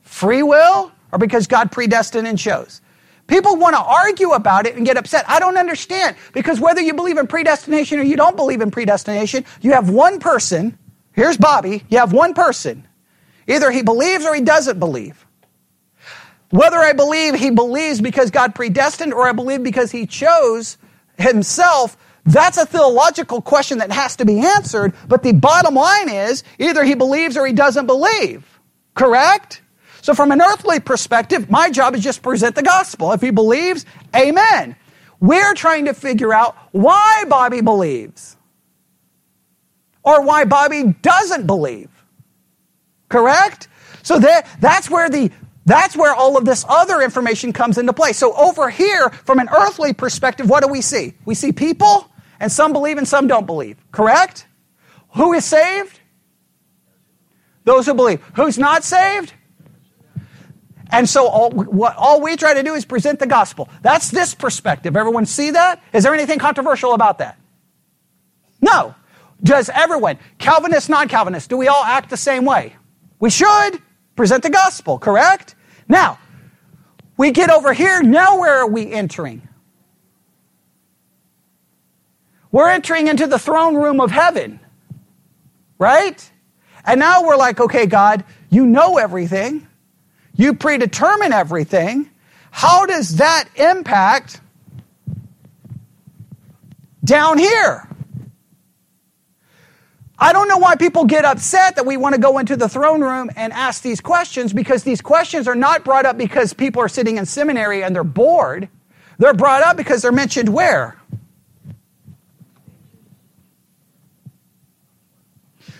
[0.02, 2.80] Free will or because God predestined and chose?
[3.26, 5.24] People want to argue about it and get upset.
[5.28, 9.44] I don't understand because whether you believe in predestination or you don't believe in predestination,
[9.60, 10.78] you have one person.
[11.12, 11.82] Here's Bobby.
[11.88, 12.86] You have one person.
[13.48, 15.26] Either he believes or he doesn't believe.
[16.50, 20.78] Whether I believe he believes because God predestined or I believe because he chose
[21.18, 24.94] himself, that's a theological question that has to be answered.
[25.08, 28.60] But the bottom line is either he believes or he doesn't believe.
[28.94, 29.62] Correct?
[30.06, 33.10] So, from an earthly perspective, my job is just present the gospel.
[33.10, 33.84] If he believes,
[34.14, 34.76] amen.
[35.18, 38.36] We're trying to figure out why Bobby believes
[40.04, 41.90] or why Bobby doesn't believe.
[43.08, 43.66] Correct?
[44.04, 45.32] So that, that's where the
[45.64, 48.12] that's where all of this other information comes into play.
[48.12, 51.14] So over here, from an earthly perspective, what do we see?
[51.24, 53.76] We see people, and some believe and some don't believe.
[53.90, 54.46] Correct?
[55.16, 55.98] Who is saved?
[57.64, 58.22] Those who believe.
[58.36, 59.32] Who's not saved?
[60.90, 63.68] And so all, what, all we try to do is present the gospel.
[63.82, 64.96] That's this perspective.
[64.96, 65.82] Everyone see that?
[65.92, 67.38] Is there anything controversial about that?
[68.60, 68.94] No.
[69.42, 72.76] Does everyone, Calvinist, non Calvinist, do we all act the same way?
[73.18, 73.82] We should
[74.14, 75.54] present the gospel, correct?
[75.88, 76.18] Now,
[77.16, 79.46] we get over here, now where are we entering?
[82.50, 84.60] We're entering into the throne room of heaven,
[85.78, 86.30] right?
[86.84, 89.66] And now we're like, okay, God, you know everything.
[90.36, 92.10] You predetermine everything.
[92.50, 94.40] How does that impact
[97.04, 97.88] down here?
[100.18, 103.02] I don't know why people get upset that we want to go into the throne
[103.02, 106.88] room and ask these questions because these questions are not brought up because people are
[106.88, 108.68] sitting in seminary and they're bored.
[109.18, 110.96] They're brought up because they're mentioned where?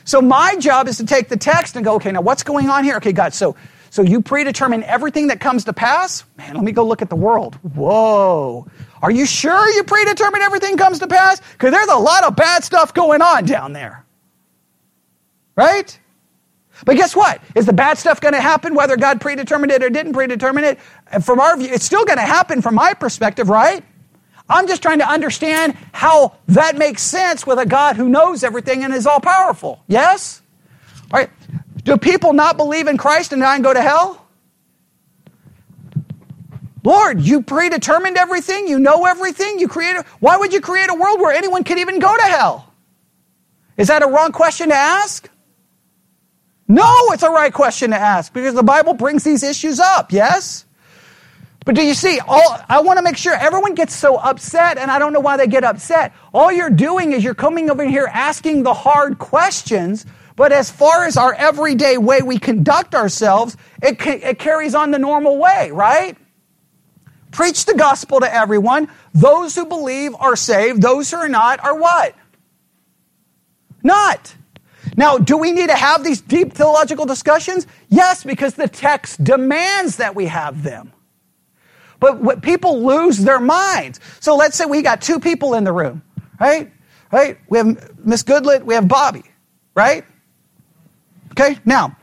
[0.04, 2.84] So my job is to take the text and go, okay, now what's going on
[2.84, 2.96] here?
[2.96, 3.56] Okay, God, so
[3.90, 6.24] so you predetermine everything that comes to pass?
[6.36, 7.54] Man, let me go look at the world.
[7.56, 8.66] Whoa.
[9.02, 11.40] Are you sure you predetermine everything comes to pass?
[11.52, 14.04] Because there's a lot of bad stuff going on down there.
[15.54, 15.98] Right?
[16.84, 17.40] But guess what?
[17.54, 20.78] Is the bad stuff going to happen whether God predetermined it or didn't predetermine it?
[21.22, 23.82] From our view, it's still going to happen from my perspective, right?
[24.48, 28.84] I'm just trying to understand how that makes sense with a God who knows everything
[28.84, 29.82] and is all powerful.
[29.88, 30.42] Yes?
[31.86, 34.26] Do people not believe in Christ and die and go to hell?
[36.82, 41.20] Lord, you predetermined everything, you know everything, you created why would you create a world
[41.20, 42.72] where anyone could even go to hell?
[43.76, 45.28] Is that a wrong question to ask?
[46.66, 50.64] No, it's a right question to ask because the Bible brings these issues up, yes?
[51.64, 54.90] But do you see, all, I want to make sure everyone gets so upset, and
[54.90, 56.12] I don't know why they get upset.
[56.34, 60.06] All you're doing is you're coming over here asking the hard questions,
[60.36, 64.98] but as far as our everyday way we conduct ourselves, it, it carries on the
[64.98, 66.16] normal way, right?
[67.32, 68.88] Preach the gospel to everyone.
[69.14, 72.14] Those who believe are saved, those who are not are what?
[73.82, 74.34] Not.
[74.96, 77.66] Now, do we need to have these deep theological discussions?
[77.88, 80.92] Yes, because the text demands that we have them.
[81.98, 84.00] But people lose their minds.
[84.20, 86.02] So let's say we got two people in the room,
[86.38, 86.70] right?
[87.10, 87.38] Right?
[87.48, 89.22] We have Miss Goodlet, we have Bobby,
[89.74, 90.04] right?
[91.38, 91.96] Okay, now,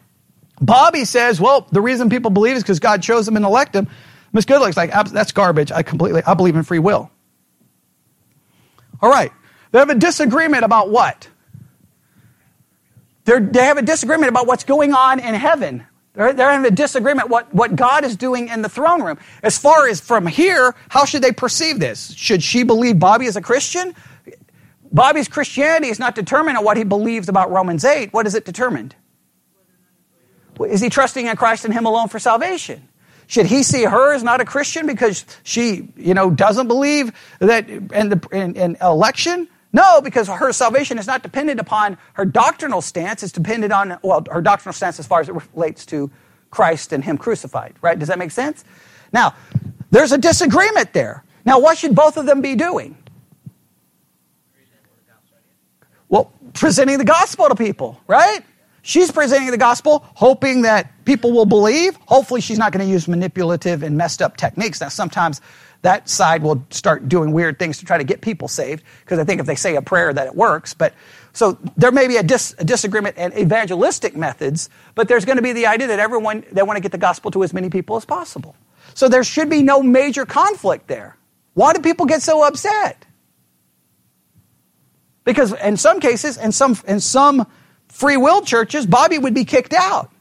[0.62, 3.94] Bobby says, well, the reason people believe is because God chose them and elected them.
[4.32, 5.72] Miss Goodlet's like, that's garbage.
[5.72, 7.10] I completely, I believe in free will.
[9.02, 9.32] All right.
[9.72, 11.28] They have a disagreement about what?
[13.26, 15.86] They're, they have a disagreement about what's going on in heaven.
[16.14, 19.18] They're, they're having a disagreement what, what God is doing in the throne room.
[19.42, 22.14] As far as from here, how should they perceive this?
[22.14, 23.96] Should she believe Bobby is a Christian?
[24.92, 28.14] Bobby's Christianity is not determined on what he believes about Romans 8.
[28.14, 28.96] What is it determined?
[30.60, 32.88] Is he trusting in Christ and him alone for salvation?
[33.28, 37.70] Should he see her as not a Christian because she, you know, doesn't believe that
[37.70, 39.48] in, the, in, in election?
[39.72, 43.24] No, because her salvation is not dependent upon her doctrinal stance.
[43.24, 46.12] It's dependent on, well, her doctrinal stance as far as it relates to
[46.52, 47.98] Christ and Him crucified, right?
[47.98, 48.64] Does that make sense?
[49.12, 49.34] Now,
[49.90, 51.24] there's a disagreement there.
[51.44, 52.96] Now, what should both of them be doing?
[56.08, 58.44] Well, presenting the gospel to people, right?
[58.86, 61.96] She's presenting the gospel, hoping that people will believe.
[62.06, 64.82] Hopefully, she's not going to use manipulative and messed up techniques.
[64.82, 65.40] Now, sometimes
[65.84, 69.24] that side will start doing weird things to try to get people saved because I
[69.24, 70.74] think if they say a prayer that it works.
[70.74, 70.94] But
[71.32, 75.42] so there may be a, dis, a disagreement and evangelistic methods, but there's going to
[75.42, 77.96] be the idea that everyone they want to get the gospel to as many people
[77.96, 78.54] as possible.
[78.96, 81.16] So there should be no major conflict there.
[81.54, 83.06] Why do people get so upset?
[85.24, 87.48] Because in some cases, in some in some
[87.94, 90.12] free will churches, Bobby would be kicked out.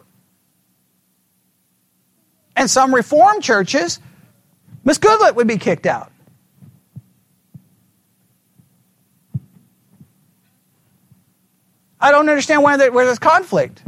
[2.55, 3.99] And some reformed churches,
[4.85, 6.13] Miss Goodlet would be kicked out.
[11.99, 13.83] I don't understand why where there's conflict.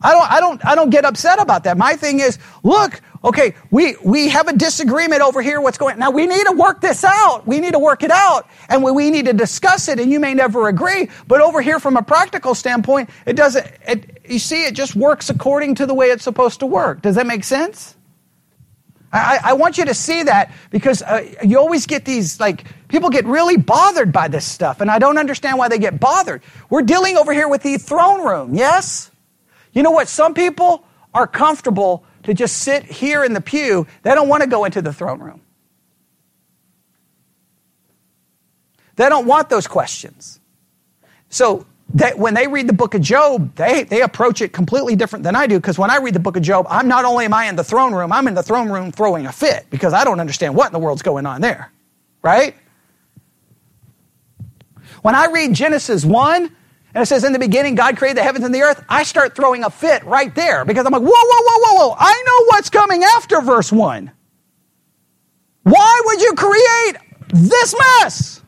[0.00, 1.76] I don't, I don't, I don't get upset about that.
[1.76, 5.60] My thing is, look, okay, we, we have a disagreement over here.
[5.60, 5.98] What's going, on.
[6.00, 7.46] now we need to work this out.
[7.46, 10.20] We need to work it out and we, we need to discuss it and you
[10.20, 11.08] may never agree.
[11.26, 15.30] But over here from a practical standpoint, it doesn't, it, you see, it just works
[15.30, 17.02] according to the way it's supposed to work.
[17.02, 17.96] Does that make sense?
[19.12, 23.10] I, I want you to see that because uh, you always get these, like, people
[23.10, 26.42] get really bothered by this stuff, and I don't understand why they get bothered.
[26.70, 29.10] We're dealing over here with the throne room, yes?
[29.72, 30.08] You know what?
[30.08, 34.48] Some people are comfortable to just sit here in the pew, they don't want to
[34.48, 35.40] go into the throne room.
[38.96, 40.40] They don't want those questions.
[41.28, 45.24] So they, when they read the book of Job, they, they approach it completely different
[45.24, 47.34] than I do because when I read the book of Job, I'm not only am
[47.34, 50.04] I in the throne room, I'm in the throne room throwing a fit because I
[50.04, 51.70] don't understand what in the world's going on there.
[52.22, 52.54] Right?
[55.02, 56.54] When I read Genesis 1,
[56.94, 59.34] and it says, in the beginning, God created the heavens and the earth, I start
[59.34, 61.96] throwing a fit right there because I'm like, whoa, whoa, whoa, whoa, whoa.
[61.98, 64.10] I know what's coming after verse 1.
[65.62, 66.96] Why would you create
[67.28, 68.42] this mess?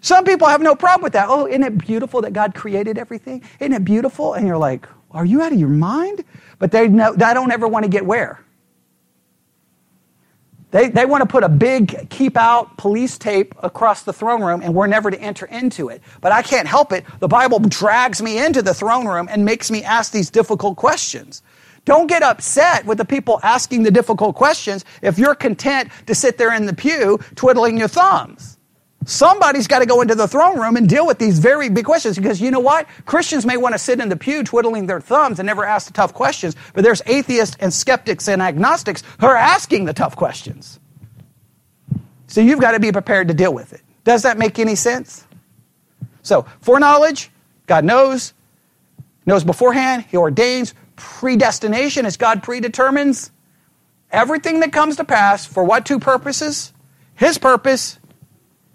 [0.00, 1.28] Some people have no problem with that.
[1.28, 3.44] Oh, isn't it beautiful that God created everything?
[3.60, 4.34] Isn't it beautiful?
[4.34, 6.24] And you're like, are you out of your mind?
[6.58, 8.42] But they, know, they don't ever want to get where?
[10.70, 14.62] They, they want to put a big keep out police tape across the throne room
[14.62, 16.00] and we're never to enter into it.
[16.20, 17.04] But I can't help it.
[17.18, 21.42] The Bible drags me into the throne room and makes me ask these difficult questions.
[21.84, 26.38] Don't get upset with the people asking the difficult questions if you're content to sit
[26.38, 28.58] there in the pew twiddling your thumbs.
[29.06, 32.16] Somebody's got to go into the throne room and deal with these very big questions
[32.16, 32.86] because you know what?
[33.06, 35.92] Christians may want to sit in the pew twiddling their thumbs and never ask the
[35.92, 40.78] tough questions, but there's atheists and skeptics and agnostics who are asking the tough questions.
[42.26, 43.80] So you've got to be prepared to deal with it.
[44.04, 45.26] Does that make any sense?
[46.22, 47.30] So, foreknowledge,
[47.66, 48.34] God knows,
[49.24, 50.74] knows beforehand, He ordains.
[50.96, 53.30] Predestination is God predetermines
[54.10, 56.72] everything that comes to pass for what two purposes?
[57.14, 57.98] His purpose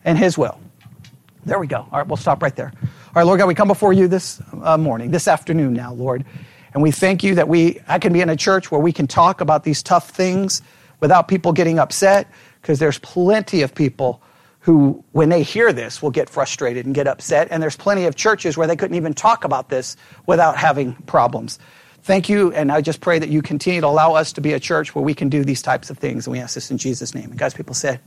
[0.05, 0.57] and His will.
[1.45, 1.79] There we go.
[1.91, 2.71] All right, we'll stop right there.
[2.81, 6.23] All right, Lord God, we come before you this uh, morning, this afternoon now, Lord.
[6.73, 9.07] And we thank you that we, I can be in a church where we can
[9.07, 10.61] talk about these tough things
[10.99, 12.31] without people getting upset,
[12.61, 14.21] because there's plenty of people
[14.59, 17.47] who, when they hear this, will get frustrated and get upset.
[17.51, 19.95] And there's plenty of churches where they couldn't even talk about this
[20.25, 21.59] without having problems.
[22.01, 24.59] Thank you, and I just pray that you continue to allow us to be a
[24.59, 26.27] church where we can do these types of things.
[26.27, 27.29] And we ask this in Jesus' name.
[27.29, 27.99] And God's people said,